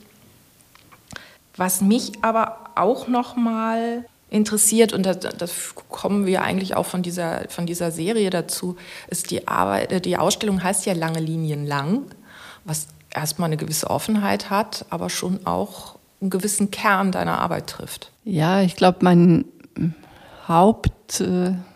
Was 1.56 1.80
mich 1.80 2.12
aber 2.22 2.70
auch 2.74 3.06
noch 3.06 3.36
mal 3.36 4.04
interessiert 4.30 4.92
und 4.92 5.06
das, 5.06 5.20
das, 5.20 5.74
kommen 5.88 6.26
wir 6.26 6.42
eigentlich 6.42 6.74
auch 6.74 6.86
von 6.86 7.02
dieser, 7.02 7.48
von 7.48 7.66
dieser 7.66 7.92
Serie 7.92 8.30
dazu, 8.30 8.76
ist 9.06 9.30
die 9.30 9.46
Arbeit, 9.46 9.92
äh, 9.92 10.00
die 10.00 10.16
Ausstellung 10.16 10.64
heißt 10.64 10.86
ja 10.86 10.92
Lange 10.92 11.20
Linien 11.20 11.64
lang, 11.64 12.02
was 12.64 12.88
erstmal 13.14 13.46
eine 13.46 13.56
gewisse 13.56 13.88
Offenheit 13.90 14.50
hat, 14.50 14.86
aber 14.90 15.08
schon 15.08 15.46
auch 15.46 15.94
einen 16.20 16.30
gewissen 16.30 16.72
Kern 16.72 17.12
deiner 17.12 17.38
Arbeit 17.38 17.68
trifft. 17.68 18.10
Ja, 18.24 18.62
ich 18.62 18.74
glaube, 18.74 18.98
mein 19.02 19.44
Hauptschauspieler 20.48 21.50
äh, 21.50 21.73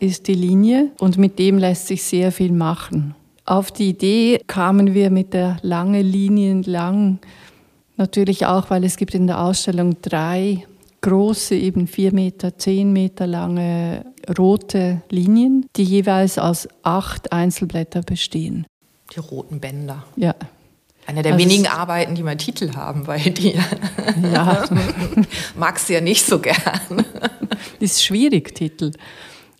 ist 0.00 0.28
die 0.28 0.34
Linie 0.34 0.90
und 0.98 1.18
mit 1.18 1.38
dem 1.38 1.58
lässt 1.58 1.86
sich 1.88 2.02
sehr 2.02 2.32
viel 2.32 2.52
machen. 2.52 3.14
Auf 3.44 3.70
die 3.70 3.90
Idee 3.90 4.40
kamen 4.46 4.94
wir 4.94 5.10
mit 5.10 5.34
der 5.34 5.58
lange 5.62 6.02
Linien 6.02 6.62
lang 6.62 7.18
Natürlich 7.96 8.46
auch, 8.46 8.70
weil 8.70 8.84
es 8.84 8.96
gibt 8.96 9.14
in 9.14 9.26
der 9.26 9.40
Ausstellung 9.40 10.00
drei 10.02 10.66
große, 11.00 11.54
eben 11.54 11.86
vier 11.86 12.12
Meter, 12.12 12.58
zehn 12.58 12.92
Meter 12.92 13.26
lange 13.26 14.04
rote 14.36 15.02
Linien, 15.10 15.66
die 15.76 15.84
jeweils 15.84 16.38
aus 16.38 16.66
acht 16.82 17.32
Einzelblätter 17.32 18.02
bestehen. 18.02 18.66
Die 19.14 19.20
roten 19.20 19.60
Bänder. 19.60 20.04
Ja. 20.16 20.34
Eine 21.06 21.22
der 21.22 21.34
also 21.34 21.44
wenigen 21.44 21.66
Arbeiten, 21.66 22.14
die 22.14 22.22
mal 22.22 22.36
Titel 22.36 22.74
haben 22.74 23.04
bei 23.04 23.18
dir. 23.18 23.62
Ja. 24.32 24.64
Magst 25.56 25.90
du 25.90 25.92
ja 25.92 26.00
nicht 26.00 26.24
so 26.24 26.38
gern. 26.38 26.56
Das 27.80 27.92
ist 27.92 28.04
schwierig, 28.04 28.54
Titel. 28.54 28.92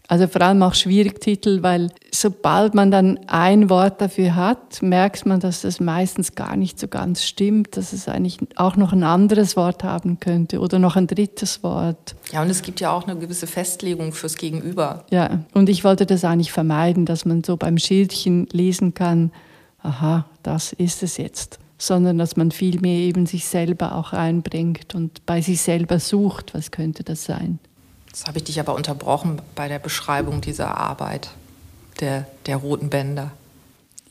Also 0.06 0.28
vor 0.28 0.42
allem 0.42 0.62
auch 0.62 0.74
schwierig 0.74 1.20
Titel, 1.20 1.62
weil 1.62 1.90
sobald 2.12 2.74
man 2.74 2.90
dann 2.90 3.18
ein 3.26 3.70
Wort 3.70 4.02
dafür 4.02 4.36
hat, 4.36 4.82
merkt 4.82 5.24
man, 5.24 5.40
dass 5.40 5.62
das 5.62 5.80
meistens 5.80 6.34
gar 6.34 6.56
nicht 6.56 6.78
so 6.78 6.88
ganz 6.88 7.24
stimmt, 7.24 7.78
dass 7.78 7.94
es 7.94 8.06
eigentlich 8.06 8.36
auch 8.56 8.76
noch 8.76 8.92
ein 8.92 9.02
anderes 9.02 9.56
Wort 9.56 9.82
haben 9.82 10.20
könnte 10.20 10.60
oder 10.60 10.78
noch 10.78 10.96
ein 10.96 11.06
drittes 11.06 11.62
Wort. 11.62 12.16
Ja, 12.32 12.42
und 12.42 12.50
es 12.50 12.60
gibt 12.60 12.80
ja 12.80 12.92
auch 12.92 13.08
eine 13.08 13.18
gewisse 13.18 13.46
Festlegung 13.46 14.12
fürs 14.12 14.36
Gegenüber. 14.36 15.06
Ja, 15.10 15.40
und 15.54 15.70
ich 15.70 15.84
wollte 15.84 16.04
das 16.04 16.24
eigentlich 16.24 16.52
vermeiden, 16.52 17.06
dass 17.06 17.24
man 17.24 17.42
so 17.42 17.56
beim 17.56 17.78
Schildchen 17.78 18.46
lesen 18.52 18.92
kann, 18.92 19.32
aha, 19.82 20.26
das 20.42 20.74
ist 20.74 21.02
es 21.02 21.16
jetzt 21.16 21.58
sondern 21.76 22.16
dass 22.16 22.36
man 22.36 22.50
vielmehr 22.50 22.98
eben 22.98 23.26
sich 23.26 23.44
selber 23.46 23.96
auch 23.96 24.12
einbringt 24.12 24.94
und 24.94 25.26
bei 25.26 25.42
sich 25.42 25.60
selber 25.60 25.98
sucht, 25.98 26.54
was 26.54 26.70
könnte 26.70 27.02
das 27.04 27.24
sein. 27.24 27.58
Jetzt 28.14 28.28
habe 28.28 28.38
ich 28.38 28.44
dich 28.44 28.60
aber 28.60 28.76
unterbrochen 28.76 29.42
bei 29.56 29.66
der 29.66 29.80
Beschreibung 29.80 30.40
dieser 30.40 30.76
Arbeit 30.76 31.30
der, 31.98 32.28
der 32.46 32.58
roten 32.58 32.88
Bänder. 32.88 33.32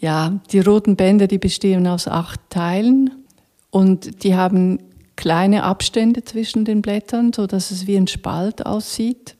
Ja, 0.02 0.34
die 0.52 0.60
roten 0.60 0.98
Bänder, 0.98 1.28
die 1.28 1.38
bestehen 1.38 1.88
aus 1.88 2.10
acht 2.10 2.42
Teilen 2.50 3.12
und 3.70 4.26
die 4.26 4.36
haben 4.36 4.80
kleine 5.16 5.63
Abstände 5.63 6.26
zwischen 6.26 6.66
den 6.66 6.82
Blättern, 6.82 7.32
so 7.32 7.48
dass 7.48 7.72
es 7.72 7.88
wie 7.88 7.96
ein 7.96 8.08
Spalt 8.08 8.66
aussieht. 8.66 9.38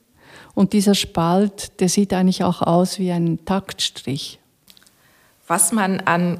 Und 0.54 0.72
dieser 0.72 0.94
Spalt, 0.94 1.78
der 1.82 1.90
sieht 1.90 2.14
eigentlich 2.14 2.42
auch 2.42 2.62
aus 2.62 2.98
wie 2.98 3.12
ein 3.12 3.44
Taktstrich 3.44 4.38
was 5.46 5.72
man 5.72 6.00
an 6.00 6.38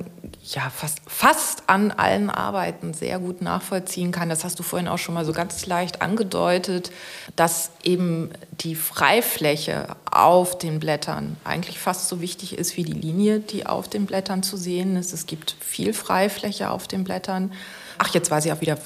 ja, 0.52 0.68
fast, 0.68 0.98
fast 1.06 1.62
an 1.68 1.90
allen 1.90 2.28
Arbeiten 2.28 2.92
sehr 2.92 3.18
gut 3.18 3.40
nachvollziehen 3.40 4.12
kann. 4.12 4.28
Das 4.28 4.44
hast 4.44 4.58
du 4.58 4.62
vorhin 4.62 4.88
auch 4.88 4.98
schon 4.98 5.14
mal 5.14 5.24
so 5.24 5.32
ganz 5.32 5.64
leicht 5.64 6.02
angedeutet, 6.02 6.90
dass 7.34 7.70
eben 7.82 8.30
die 8.52 8.74
Freifläche 8.74 9.96
auf 10.10 10.58
den 10.58 10.80
Blättern 10.80 11.38
eigentlich 11.44 11.78
fast 11.78 12.08
so 12.08 12.20
wichtig 12.20 12.58
ist 12.58 12.76
wie 12.76 12.84
die 12.84 12.92
Linie, 12.92 13.40
die 13.40 13.64
auf 13.64 13.88
den 13.88 14.04
Blättern 14.04 14.42
zu 14.42 14.58
sehen 14.58 14.96
ist. 14.96 15.14
Es 15.14 15.24
gibt 15.26 15.56
viel 15.60 15.94
Freifläche 15.94 16.70
auf 16.70 16.88
den 16.88 17.04
Blättern. 17.04 17.52
Ach, 17.98 18.12
jetzt 18.12 18.30
weiß 18.30 18.44
ich 18.44 18.52
auch 18.52 18.60
wieder, 18.60 18.76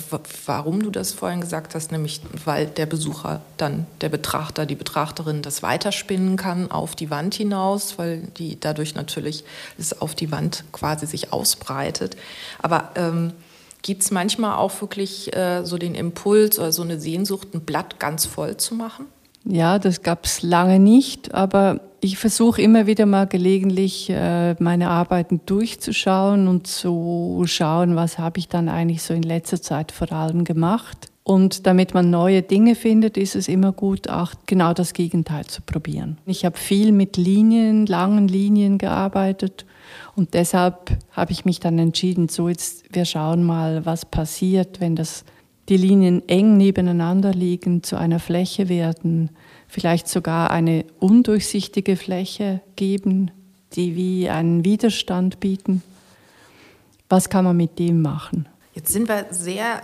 warum 0.47 0.83
du 0.83 0.91
das 0.91 1.13
vorhin 1.13 1.41
gesagt 1.41 1.75
hast, 1.75 1.93
nämlich 1.93 2.21
weil 2.45 2.67
der 2.67 2.87
Besucher 2.87 3.41
dann, 3.57 3.87
der 4.01 4.11
Betrachter, 4.11 4.67
die 4.67 4.75
Betrachterin 4.75 5.43
das 5.43 5.63
weiterspinnen 5.63 6.37
kann 6.37 6.71
auf 6.71 6.95
die 6.95 7.11
Wand 7.11 7.35
hinaus, 7.35 7.99
weil 7.99 8.23
die 8.39 8.61
dadurch 8.61 8.95
natürlich 8.95 9.45
es 9.79 10.01
auf 10.01 10.15
die 10.15 10.31
Wand 10.31 10.65
quasi 10.73 11.07
sich 11.07 11.33
ausbreitet. 11.33 12.17
Aber 12.61 12.91
ähm, 12.97 13.33
gibt 13.83 14.03
es 14.03 14.11
manchmal 14.11 14.57
auch 14.57 14.81
wirklich 14.81 15.35
äh, 15.35 15.65
so 15.65 15.79
den 15.79 15.95
Impuls 15.95 16.59
oder 16.59 16.73
so 16.73 16.83
eine 16.83 17.01
Sehnsucht, 17.01 17.55
ein 17.55 17.63
Blatt 17.63 17.99
ganz 17.99 18.27
voll 18.27 18.57
zu 18.57 18.75
machen? 18.75 19.07
Ja, 19.51 19.79
das 19.79 20.03
gab 20.03 20.27
es 20.27 20.43
lange 20.43 20.79
nicht, 20.79 21.35
aber 21.35 21.81
ich 22.01 22.19
versuche 22.19 22.61
immer 22.61 22.87
wieder 22.87 23.07
mal 23.07 23.27
gelegentlich 23.27 24.11
äh, 24.11 24.55
meine 24.63 24.91
Arbeiten 24.91 25.41
durchzuschauen 25.47 26.49
und 26.49 26.67
zu 26.67 27.43
schauen, 27.47 27.97
was 27.97 28.19
habe 28.19 28.39
ich 28.39 28.49
dann 28.49 28.69
eigentlich 28.69 29.03
so 29.03 29.15
in 29.15 29.23
letzter 29.23 29.61
Zeit 29.61 29.91
vor 29.91 30.13
allem 30.13 30.45
gemacht. 30.45 31.09
Und 31.25 31.67
damit 31.67 31.95
man 31.95 32.11
neue 32.11 32.43
Dinge 32.43 32.75
findet, 32.75 33.17
ist 33.17 33.37
es 33.37 33.49
immer 33.49 33.73
gut, 33.73 34.09
auch 34.09 34.33
genau 34.47 34.73
das 34.75 34.93
Gegenteil 34.93 35.47
zu 35.47 35.63
probieren. 35.63 36.19
Ich 36.27 36.45
habe 36.45 36.57
viel 36.57 36.93
mit 36.93 37.17
Linien, 37.17 37.87
langen 37.87 38.29
Linien 38.29 38.79
gearbeitet 38.79 39.67
und 40.15 40.35
deshalb 40.35 40.91
habe 41.11 41.33
ich 41.33 41.45
mich 41.45 41.59
dann 41.59 41.79
entschieden, 41.79 42.29
so 42.29 42.49
jetzt 42.49 42.85
wir 42.95 43.05
schauen 43.05 43.45
mal, 43.45 43.85
was 43.85 44.05
passiert, 44.05 44.81
wenn 44.81 44.95
das 44.95 45.25
die 45.69 45.77
Linien 45.77 46.27
eng 46.29 46.57
nebeneinander 46.57 47.33
liegen, 47.33 47.83
zu 47.83 47.97
einer 47.97 48.21
Fläche 48.21 48.69
werden, 48.69 49.31
vielleicht 49.67 50.09
sogar 50.09 50.51
eine 50.51 50.85
undurchsichtige 50.99 51.97
Fläche 51.97 52.61
geben, 52.77 53.31
die 53.75 53.97
wie 53.97 54.31
einen 54.31 54.65
Widerstand 54.65 55.41
bieten. 55.41 55.83
Was 57.09 57.29
kann 57.29 57.45
man 57.45 57.57
mit 57.57 57.79
dem 57.79 58.03
machen? 58.03 58.49
Jetzt 58.75 58.93
sind 58.93 59.09
wir 59.09 59.27
sehr, 59.31 59.83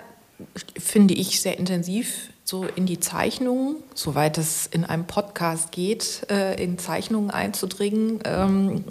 finde 0.78 1.14
ich, 1.14 1.40
sehr 1.40 1.58
intensiv 1.58 2.30
so 2.46 2.64
in 2.64 2.84
die 2.84 3.00
Zeichnungen, 3.00 3.76
soweit 3.94 4.36
es 4.36 4.66
in 4.66 4.84
einem 4.84 5.06
Podcast 5.06 5.72
geht, 5.72 6.26
äh, 6.30 6.62
in 6.62 6.78
Zeichnungen 6.78 7.30
einzudringen, 7.30 8.20
ähm, 8.24 8.84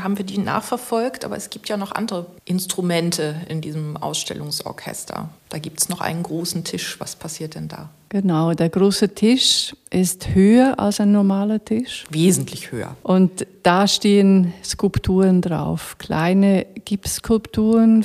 haben 0.00 0.16
wir 0.16 0.24
die 0.24 0.38
nachverfolgt. 0.38 1.24
Aber 1.24 1.36
es 1.36 1.50
gibt 1.50 1.68
ja 1.68 1.76
noch 1.76 1.90
andere 1.90 2.26
Instrumente 2.44 3.34
in 3.48 3.60
diesem 3.60 3.96
Ausstellungsorchester. 3.96 5.30
Da 5.48 5.58
gibt 5.58 5.80
es 5.80 5.88
noch 5.88 6.00
einen 6.00 6.22
großen 6.22 6.64
Tisch. 6.64 6.98
Was 6.98 7.14
passiert 7.14 7.54
denn 7.54 7.68
da? 7.68 7.90
Genau, 8.08 8.52
der 8.54 8.68
große 8.68 9.14
Tisch 9.14 9.74
ist 9.90 10.34
höher 10.34 10.78
als 10.78 11.00
ein 11.00 11.12
normaler 11.12 11.64
Tisch. 11.64 12.04
Wesentlich 12.10 12.72
höher. 12.72 12.96
Und 13.02 13.46
da 13.62 13.86
stehen 13.86 14.52
Skulpturen 14.64 15.42
drauf, 15.42 15.96
kleine 15.98 16.66
Gipsskulpturen, 16.84 18.04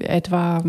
etwa 0.00 0.64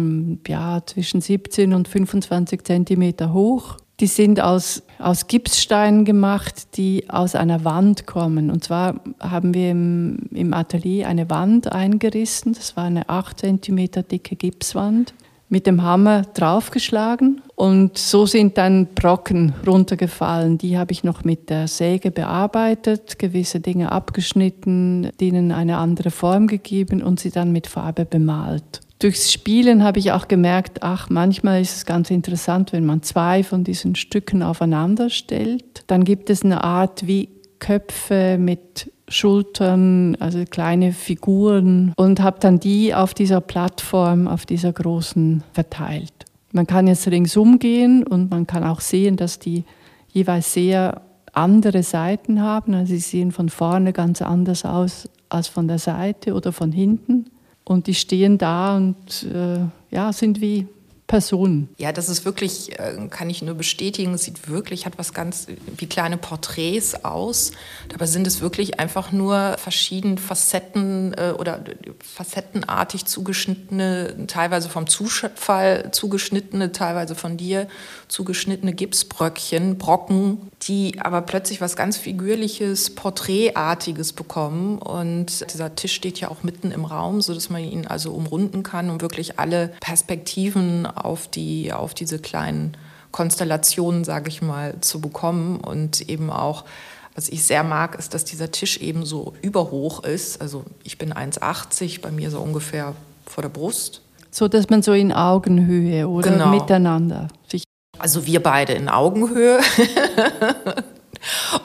ja, 0.47 0.81
zwischen 0.85 1.21
17 1.21 1.73
und 1.73 1.87
25 1.87 2.63
Zentimeter 2.63 3.33
hoch. 3.33 3.77
Die 3.99 4.07
sind 4.07 4.41
aus, 4.41 4.81
aus 4.97 5.27
Gipssteinen 5.27 6.05
gemacht, 6.05 6.75
die 6.75 7.07
aus 7.07 7.35
einer 7.35 7.63
Wand 7.63 8.07
kommen. 8.07 8.49
Und 8.49 8.63
zwar 8.63 8.99
haben 9.19 9.53
wir 9.53 9.69
im, 9.71 10.17
im 10.31 10.55
Atelier 10.55 11.07
eine 11.07 11.29
Wand 11.29 11.71
eingerissen. 11.71 12.53
Das 12.53 12.75
war 12.75 12.85
eine 12.85 13.09
8 13.09 13.41
Zentimeter 13.41 14.01
dicke 14.01 14.35
Gipswand 14.35 15.13
mit 15.51 15.67
dem 15.67 15.83
Hammer 15.83 16.21
draufgeschlagen 16.33 17.41
und 17.55 17.97
so 17.97 18.25
sind 18.25 18.57
dann 18.57 18.87
Brocken 18.95 19.53
runtergefallen. 19.67 20.57
Die 20.57 20.77
habe 20.77 20.93
ich 20.93 21.03
noch 21.03 21.25
mit 21.25 21.49
der 21.49 21.67
Säge 21.67 22.09
bearbeitet, 22.09 23.19
gewisse 23.19 23.59
Dinge 23.59 23.91
abgeschnitten, 23.91 25.09
denen 25.19 25.51
eine 25.51 25.77
andere 25.77 26.09
Form 26.09 26.47
gegeben 26.47 27.03
und 27.03 27.19
sie 27.19 27.31
dann 27.31 27.51
mit 27.51 27.67
Farbe 27.67 28.05
bemalt. 28.05 28.79
Durchs 28.99 29.33
Spielen 29.33 29.83
habe 29.83 29.99
ich 29.99 30.13
auch 30.13 30.27
gemerkt, 30.27 30.83
ach, 30.83 31.09
manchmal 31.09 31.59
ist 31.61 31.75
es 31.75 31.85
ganz 31.85 32.11
interessant, 32.11 32.71
wenn 32.71 32.85
man 32.85 33.03
zwei 33.03 33.43
von 33.43 33.63
diesen 33.63 33.95
Stücken 33.95 34.43
aufeinander 34.43 35.09
stellt. 35.09 35.83
Dann 35.87 36.05
gibt 36.05 36.29
es 36.29 36.45
eine 36.45 36.63
Art 36.63 37.05
wie 37.07 37.27
Köpfe 37.59 38.37
mit 38.39 38.91
Schultern, 39.11 40.15
also 40.19 40.43
kleine 40.45 40.93
Figuren 40.93 41.93
und 41.95 42.21
habe 42.21 42.39
dann 42.39 42.59
die 42.59 42.93
auf 42.93 43.13
dieser 43.13 43.41
Plattform, 43.41 44.27
auf 44.27 44.45
dieser 44.45 44.73
großen 44.73 45.43
verteilt. 45.53 46.13
Man 46.53 46.67
kann 46.67 46.87
jetzt 46.87 47.07
ringsum 47.07 47.59
gehen 47.59 48.03
und 48.03 48.31
man 48.31 48.47
kann 48.47 48.63
auch 48.63 48.81
sehen, 48.81 49.15
dass 49.15 49.39
die 49.39 49.63
jeweils 50.09 50.53
sehr 50.53 51.01
andere 51.33 51.83
Seiten 51.83 52.41
haben. 52.41 52.73
Also 52.73 52.93
sie 52.93 52.99
sehen 52.99 53.31
von 53.31 53.49
vorne 53.49 53.93
ganz 53.93 54.21
anders 54.21 54.65
aus 54.65 55.09
als 55.29 55.47
von 55.47 55.67
der 55.67 55.79
Seite 55.79 56.33
oder 56.33 56.51
von 56.51 56.71
hinten. 56.71 57.25
Und 57.63 57.87
die 57.87 57.93
stehen 57.93 58.37
da 58.37 58.75
und 58.75 59.23
äh, 59.33 59.59
ja, 59.91 60.11
sind 60.11 60.41
wie 60.41 60.67
Personen. 61.11 61.67
Ja, 61.77 61.91
das 61.91 62.07
ist 62.07 62.23
wirklich, 62.23 62.79
äh, 62.79 63.07
kann 63.09 63.29
ich 63.29 63.41
nur 63.41 63.55
bestätigen, 63.55 64.13
es 64.13 64.23
sieht 64.23 64.47
wirklich, 64.47 64.85
hat 64.85 64.97
was 64.97 65.13
ganz 65.13 65.47
wie 65.75 65.85
kleine 65.85 66.15
Porträts 66.15 67.03
aus. 67.03 67.51
Dabei 67.89 68.05
sind 68.05 68.25
es 68.27 68.39
wirklich 68.39 68.79
einfach 68.79 69.11
nur 69.11 69.57
verschiedene 69.57 70.15
Facetten 70.15 71.13
äh, 71.15 71.33
oder 71.37 71.65
facettenartig 71.99 73.03
zugeschnittene, 73.03 74.25
teilweise 74.27 74.69
vom 74.69 74.87
Zufall 74.87 75.91
zugeschnittene, 75.91 76.71
teilweise 76.71 77.15
von 77.15 77.35
dir 77.35 77.67
zugeschnittene 78.07 78.71
Gipsbröckchen, 78.71 79.77
Brocken, 79.77 80.50
die 80.63 80.99
aber 80.99 81.21
plötzlich 81.21 81.61
was 81.61 81.75
ganz 81.75 81.97
Figürliches, 81.97 82.93
Porträtartiges 82.93 84.13
bekommen. 84.13 84.77
Und 84.77 85.51
dieser 85.51 85.75
Tisch 85.75 85.93
steht 85.93 86.19
ja 86.19 86.29
auch 86.29 86.43
mitten 86.43 86.71
im 86.71 86.85
Raum, 86.85 87.21
sodass 87.21 87.49
man 87.49 87.63
ihn 87.63 87.87
also 87.87 88.11
umrunden 88.11 88.63
kann 88.63 88.89
und 88.89 89.01
wirklich 89.01 89.39
alle 89.39 89.73
Perspektiven 89.79 90.85
auf, 90.85 91.27
die, 91.27 91.73
auf 91.73 91.93
diese 91.93 92.19
kleinen 92.19 92.77
Konstellationen, 93.11 94.03
sage 94.03 94.29
ich 94.29 94.41
mal, 94.41 94.79
zu 94.81 95.01
bekommen 95.01 95.59
und 95.59 96.09
eben 96.09 96.29
auch 96.29 96.65
was 97.13 97.27
ich 97.27 97.43
sehr 97.43 97.63
mag, 97.63 97.99
ist, 97.99 98.13
dass 98.13 98.23
dieser 98.23 98.51
Tisch 98.51 98.77
eben 98.77 99.05
so 99.05 99.33
überhoch 99.41 100.03
ist. 100.03 100.39
Also 100.39 100.63
ich 100.83 100.97
bin 100.97 101.13
1,80, 101.13 102.01
bei 102.01 102.09
mir 102.09 102.31
so 102.31 102.39
ungefähr 102.39 102.95
vor 103.25 103.41
der 103.41 103.49
Brust. 103.49 104.01
So 104.31 104.47
dass 104.47 104.69
man 104.69 104.81
so 104.81 104.93
in 104.93 105.11
Augenhöhe 105.11 106.07
oder 106.07 106.31
genau. 106.31 106.49
miteinander 106.51 107.27
sich. 107.49 107.63
Also 108.01 108.25
wir 108.25 108.41
beide 108.41 108.73
in 108.73 108.89
Augenhöhe. 108.89 109.59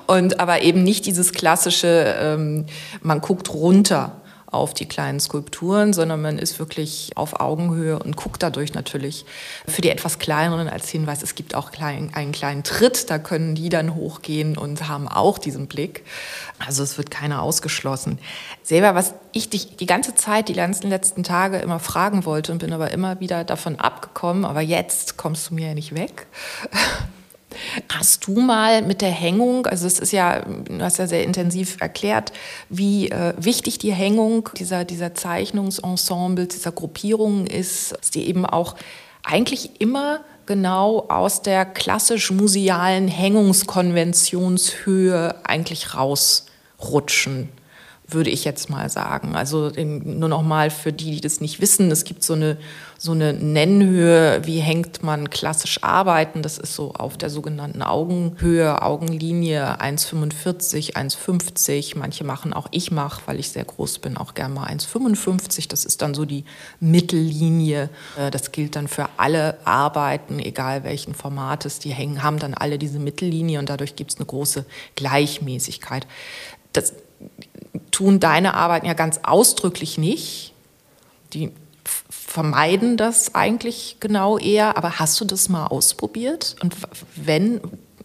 Und 0.06 0.38
aber 0.38 0.62
eben 0.62 0.82
nicht 0.82 1.06
dieses 1.06 1.32
klassische, 1.32 2.14
ähm, 2.20 2.66
man 3.00 3.20
guckt 3.20 3.52
runter 3.54 4.20
auf 4.56 4.74
die 4.74 4.86
kleinen 4.86 5.20
Skulpturen, 5.20 5.92
sondern 5.92 6.20
man 6.22 6.38
ist 6.38 6.58
wirklich 6.58 7.12
auf 7.14 7.40
Augenhöhe 7.40 7.98
und 7.98 8.16
guckt 8.16 8.42
dadurch 8.42 8.74
natürlich 8.74 9.24
für 9.66 9.82
die 9.82 9.90
etwas 9.90 10.18
kleineren 10.18 10.68
als 10.68 10.88
Hinweis, 10.88 11.22
es 11.22 11.34
gibt 11.34 11.54
auch 11.54 11.70
klein, 11.70 12.10
einen 12.14 12.32
kleinen 12.32 12.62
Tritt, 12.62 13.10
da 13.10 13.18
können 13.18 13.54
die 13.54 13.68
dann 13.68 13.94
hochgehen 13.94 14.56
und 14.56 14.88
haben 14.88 15.08
auch 15.08 15.38
diesen 15.38 15.66
Blick. 15.66 16.04
Also 16.64 16.82
es 16.82 16.98
wird 16.98 17.10
keiner 17.10 17.42
ausgeschlossen. 17.42 18.18
Selber, 18.62 18.94
was 18.94 19.14
ich 19.32 19.50
dich 19.50 19.76
die 19.76 19.86
ganze 19.86 20.14
Zeit, 20.14 20.48
die 20.48 20.54
ganzen 20.54 20.88
letzten 20.88 21.22
Tage 21.22 21.58
immer 21.58 21.78
fragen 21.78 22.24
wollte 22.24 22.52
und 22.52 22.58
bin 22.58 22.72
aber 22.72 22.90
immer 22.90 23.20
wieder 23.20 23.44
davon 23.44 23.76
abgekommen, 23.76 24.44
aber 24.44 24.60
jetzt 24.60 25.16
kommst 25.16 25.50
du 25.50 25.54
mir 25.54 25.68
ja 25.68 25.74
nicht 25.74 25.94
weg. 25.94 26.26
Hast 27.92 28.26
du 28.26 28.40
mal 28.40 28.82
mit 28.82 29.00
der 29.00 29.10
Hängung, 29.10 29.66
also 29.66 29.86
es 29.86 29.98
ist 29.98 30.12
ja, 30.12 30.40
du 30.40 30.80
hast 30.80 30.98
ja 30.98 31.06
sehr 31.06 31.24
intensiv 31.24 31.78
erklärt, 31.80 32.32
wie 32.68 33.10
äh, 33.10 33.34
wichtig 33.38 33.78
die 33.78 33.92
Hängung 33.92 34.50
dieser, 34.56 34.84
dieser 34.84 35.14
Zeichnungsensemble, 35.14 36.46
dieser 36.46 36.72
Gruppierungen 36.72 37.46
ist, 37.46 37.92
dass 37.92 38.10
die 38.10 38.28
eben 38.28 38.44
auch 38.46 38.76
eigentlich 39.22 39.80
immer 39.80 40.20
genau 40.46 41.06
aus 41.08 41.42
der 41.42 41.64
klassisch 41.64 42.30
musealen 42.30 43.08
Hängungskonventionshöhe 43.08 45.34
eigentlich 45.44 45.94
rausrutschen 45.94 47.48
würde 48.08 48.30
ich 48.30 48.44
jetzt 48.44 48.70
mal 48.70 48.88
sagen. 48.88 49.34
Also 49.34 49.70
nur 49.76 50.28
noch 50.28 50.42
mal 50.42 50.70
für 50.70 50.92
die, 50.92 51.12
die 51.12 51.20
das 51.20 51.40
nicht 51.40 51.60
wissen, 51.60 51.90
es 51.90 52.04
gibt 52.04 52.22
so 52.22 52.34
eine, 52.34 52.56
so 52.98 53.12
eine 53.12 53.32
Nennhöhe, 53.32 54.42
wie 54.44 54.60
hängt 54.60 55.02
man 55.02 55.28
klassisch 55.28 55.82
arbeiten. 55.82 56.42
Das 56.42 56.56
ist 56.58 56.74
so 56.74 56.92
auf 56.92 57.16
der 57.18 57.30
sogenannten 57.30 57.82
Augenhöhe, 57.82 58.80
Augenlinie 58.80 59.80
1,45, 59.80 60.94
1,50. 60.94 61.98
Manche 61.98 62.24
machen 62.24 62.52
auch, 62.52 62.68
ich 62.70 62.90
mache, 62.90 63.22
weil 63.26 63.40
ich 63.40 63.50
sehr 63.50 63.64
groß 63.64 63.98
bin, 63.98 64.16
auch 64.16 64.34
gerne 64.34 64.54
mal 64.54 64.68
1,55. 64.68 65.68
Das 65.68 65.84
ist 65.84 66.00
dann 66.00 66.14
so 66.14 66.24
die 66.24 66.44
Mittellinie. 66.78 67.90
Äh, 68.16 68.30
das 68.30 68.52
gilt 68.52 68.76
dann 68.76 68.86
für 68.86 69.08
alle 69.16 69.58
Arbeiten, 69.64 70.38
egal 70.38 70.84
welchen 70.84 71.14
Formates 71.14 71.80
die 71.80 71.90
hängen, 71.90 72.22
haben 72.22 72.38
dann 72.38 72.54
alle 72.54 72.78
diese 72.78 73.00
Mittellinie 73.00 73.58
und 73.58 73.68
dadurch 73.68 73.96
gibt 73.96 74.12
es 74.12 74.18
eine 74.18 74.26
große 74.26 74.64
Gleichmäßigkeit. 74.94 76.06
Das, 76.72 76.92
tun 77.90 78.20
deine 78.20 78.54
Arbeiten 78.54 78.86
ja 78.86 78.94
ganz 78.94 79.20
ausdrücklich 79.22 79.98
nicht. 79.98 80.52
Die 81.32 81.52
vermeiden 82.10 82.96
das 82.96 83.34
eigentlich 83.34 83.96
genau 84.00 84.38
eher. 84.38 84.76
Aber 84.76 84.98
hast 84.98 85.20
du 85.20 85.24
das 85.24 85.48
mal 85.48 85.66
ausprobiert? 85.66 86.56
Und 86.62 86.74
wenn, 87.16 87.60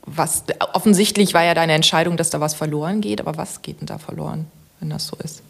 was, 0.05 0.43
offensichtlich 0.73 1.33
war 1.33 1.43
ja 1.43 1.53
deine 1.53 1.73
Entscheidung, 1.73 2.17
dass 2.17 2.29
da 2.29 2.39
was 2.39 2.53
verloren 2.53 3.01
geht, 3.01 3.19
aber 3.19 3.37
was 3.37 3.61
geht 3.61 3.81
denn 3.81 3.87
da 3.87 3.97
verloren, 3.97 4.47
wenn 4.79 4.89
das 4.89 5.07
so 5.07 5.17
ist? 5.23 5.41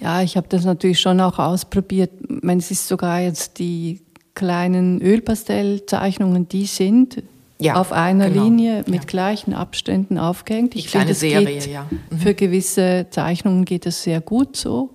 Ja, 0.00 0.20
ich 0.20 0.36
habe 0.36 0.48
das 0.48 0.64
natürlich 0.64 1.00
schon 1.00 1.20
auch 1.20 1.38
ausprobiert. 1.38 2.10
Wenn 2.28 2.58
es 2.58 2.70
ist 2.70 2.88
sogar 2.88 3.20
jetzt 3.20 3.58
die 3.58 4.02
kleinen 4.34 5.00
Ölpastellzeichnungen, 5.00 6.48
die 6.48 6.66
sind 6.66 7.22
ja, 7.64 7.76
auf 7.76 7.92
einer 7.92 8.28
genau. 8.28 8.44
Linie 8.44 8.84
mit 8.86 9.02
ja. 9.02 9.06
gleichen 9.06 9.54
Abständen 9.54 10.18
aufgehängt. 10.18 10.74
Ich 10.74 10.88
finde, 10.88 11.14
Serie, 11.14 11.46
geht, 11.46 11.66
ja. 11.66 11.86
Mhm. 12.10 12.18
Für 12.18 12.34
gewisse 12.34 13.06
Zeichnungen 13.10 13.64
geht 13.64 13.86
es 13.86 14.02
sehr 14.02 14.20
gut 14.20 14.56
so. 14.56 14.90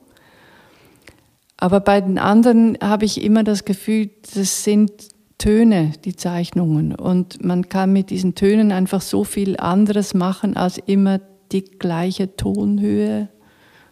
Aber 1.58 1.80
bei 1.80 2.02
den 2.02 2.20
anderen 2.20 2.78
habe 2.82 3.06
ich 3.06 3.22
immer 3.22 3.44
das 3.44 3.66
Gefühl, 3.66 4.12
das 4.36 4.64
sind 4.64 4.92
Töne, 5.38 5.94
die 6.06 6.16
Zeichnungen. 6.16 6.96
Und 6.96 7.44
man 7.44 7.70
kann 7.70 7.94
mit 7.94 8.10
diesen 8.10 8.36
Tönen 8.36 8.72
einfach 8.72 9.02
so 9.02 9.24
viel 9.24 9.58
anderes 9.58 10.14
machen 10.14 10.56
als 10.56 10.78
immer 10.78 11.20
die 11.52 11.64
gleiche 11.64 12.36
Tonhöhe 12.36 13.30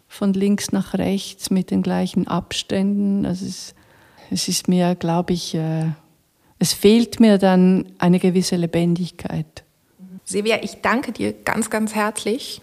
von 0.08 0.34
links 0.34 0.72
nach 0.72 0.94
rechts 0.94 1.50
mit 1.50 1.72
den 1.72 1.82
gleichen 1.82 2.28
Abständen. 2.28 3.26
Also 3.26 3.46
es, 3.46 3.76
es 4.32 4.48
ist 4.48 4.68
mir, 4.68 4.96
glaube 4.96 5.34
ich, 5.34 5.56
äh, 5.56 5.88
es 6.60 6.74
fehlt 6.74 7.20
mir 7.20 7.38
dann 7.38 7.86
eine 7.98 8.20
gewisse 8.20 8.56
Lebendigkeit. 8.56 9.63
Silvia, 10.24 10.63
ich 10.63 10.82
danke 10.82 11.12
dir 11.12 11.34
ganz, 11.34 11.70
ganz 11.70 11.94
herzlich. 11.94 12.62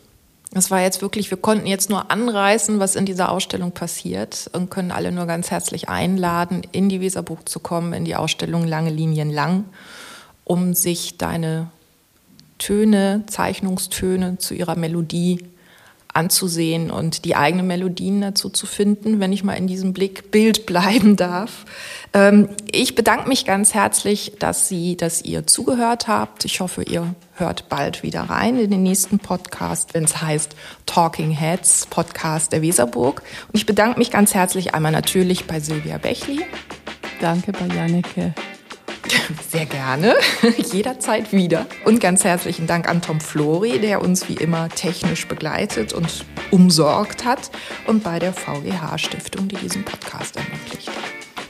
Das 0.50 0.70
war 0.70 0.83
jetzt 0.83 1.00
wirklich, 1.00 1.31
wir 1.31 1.38
konnten 1.38 1.66
jetzt 1.66 1.88
nur 1.88 2.11
anreißen, 2.11 2.78
was 2.78 2.94
in 2.94 3.07
dieser 3.07 3.31
Ausstellung 3.31 3.72
passiert 3.72 4.50
und 4.52 4.70
können 4.70 4.90
alle 4.90 5.11
nur 5.11 5.26
ganz 5.26 5.50
herzlich 5.50 5.88
einladen, 5.88 6.62
in 6.72 6.88
die 6.88 7.00
Weserbuch 7.00 7.44
zu 7.44 7.59
kommen, 7.59 7.94
in 7.94 8.05
die 8.05 8.16
Ausstellung 8.16 8.66
Lange 8.66 8.90
Linien 8.90 9.31
lang, 9.31 9.64
um 10.44 10.74
sich 10.74 11.16
deine 11.16 11.70
Töne, 12.59 13.24
Zeichnungstöne 13.28 14.38
zu 14.38 14.55
ihrer 14.55 14.76
Melodie 14.76 15.38
anzusehen 16.12 16.90
und 16.90 17.24
die 17.24 17.35
eigenen 17.35 17.66
Melodien 17.66 18.20
dazu 18.20 18.50
zu 18.50 18.66
finden, 18.66 19.20
wenn 19.20 19.33
ich 19.33 19.44
mal 19.44 19.55
in 19.55 19.66
diesem 19.66 19.92
Blickbild 19.92 20.66
bleiben 20.66 21.16
darf. 21.16 21.64
Ähm, 22.14 22.48
ich 22.70 22.94
bedanke 22.94 23.29
mich 23.29 23.44
ganz 23.44 23.75
herzlich, 23.75 24.35
dass 24.38 24.68
Sie, 24.68 24.96
dass 24.96 25.22
ihr 25.22 25.46
zugehört 25.46 26.09
habt. 26.09 26.44
Ich 26.44 26.61
hoffe, 26.61 26.83
ihr 26.83 27.14
hört 27.35 27.68
bald 27.68 28.03
wieder 28.03 28.22
rein 28.22 28.59
in 28.59 28.70
den 28.70 28.83
nächsten 28.83 29.18
Podcast, 29.18 29.94
wenn 29.94 30.05
es 30.05 30.20
heißt 30.20 30.55
Talking 30.85 31.31
Heads, 31.31 31.87
Podcast 31.87 32.53
der 32.53 32.62
Weserburg. 32.62 33.22
Und 33.48 33.57
ich 33.57 33.66
bedanke 33.66 33.98
mich 33.98 34.11
ganz 34.11 34.35
herzlich 34.35 34.75
einmal 34.75 34.92
natürlich 34.92 35.46
bei 35.46 35.61
Silvia 35.61 35.98
Bechli. 35.98 36.44
Danke 37.20 37.53
bei 37.53 37.66
Janneke. 37.75 38.35
Sehr 39.51 39.66
gerne, 39.66 40.14
jederzeit 40.72 41.33
wieder. 41.33 41.66
Und 41.85 42.01
ganz 42.01 42.25
herzlichen 42.25 42.66
Dank 42.66 42.88
an 42.88 43.01
Tom 43.01 43.20
Flori, 43.20 43.79
der 43.79 44.03
uns 44.03 44.29
wie 44.29 44.35
immer 44.35 44.68
technisch 44.68 45.27
begleitet 45.29 45.92
und 45.92 46.25
umsorgt 46.51 47.25
hat 47.25 47.51
und 47.87 48.05
bei 48.05 48.18
der 48.18 48.33
VGH 48.33 48.98
Stiftung, 48.98 49.48
die 49.48 49.57
diesen 49.57 49.85
Podcast 49.85 50.37
ermöglicht. 50.37 50.90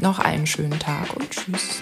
Noch 0.02 0.18
einen 0.18 0.48
schönen 0.48 0.80
Tag 0.80 1.14
und 1.14 1.30
tschüss. 1.30 1.80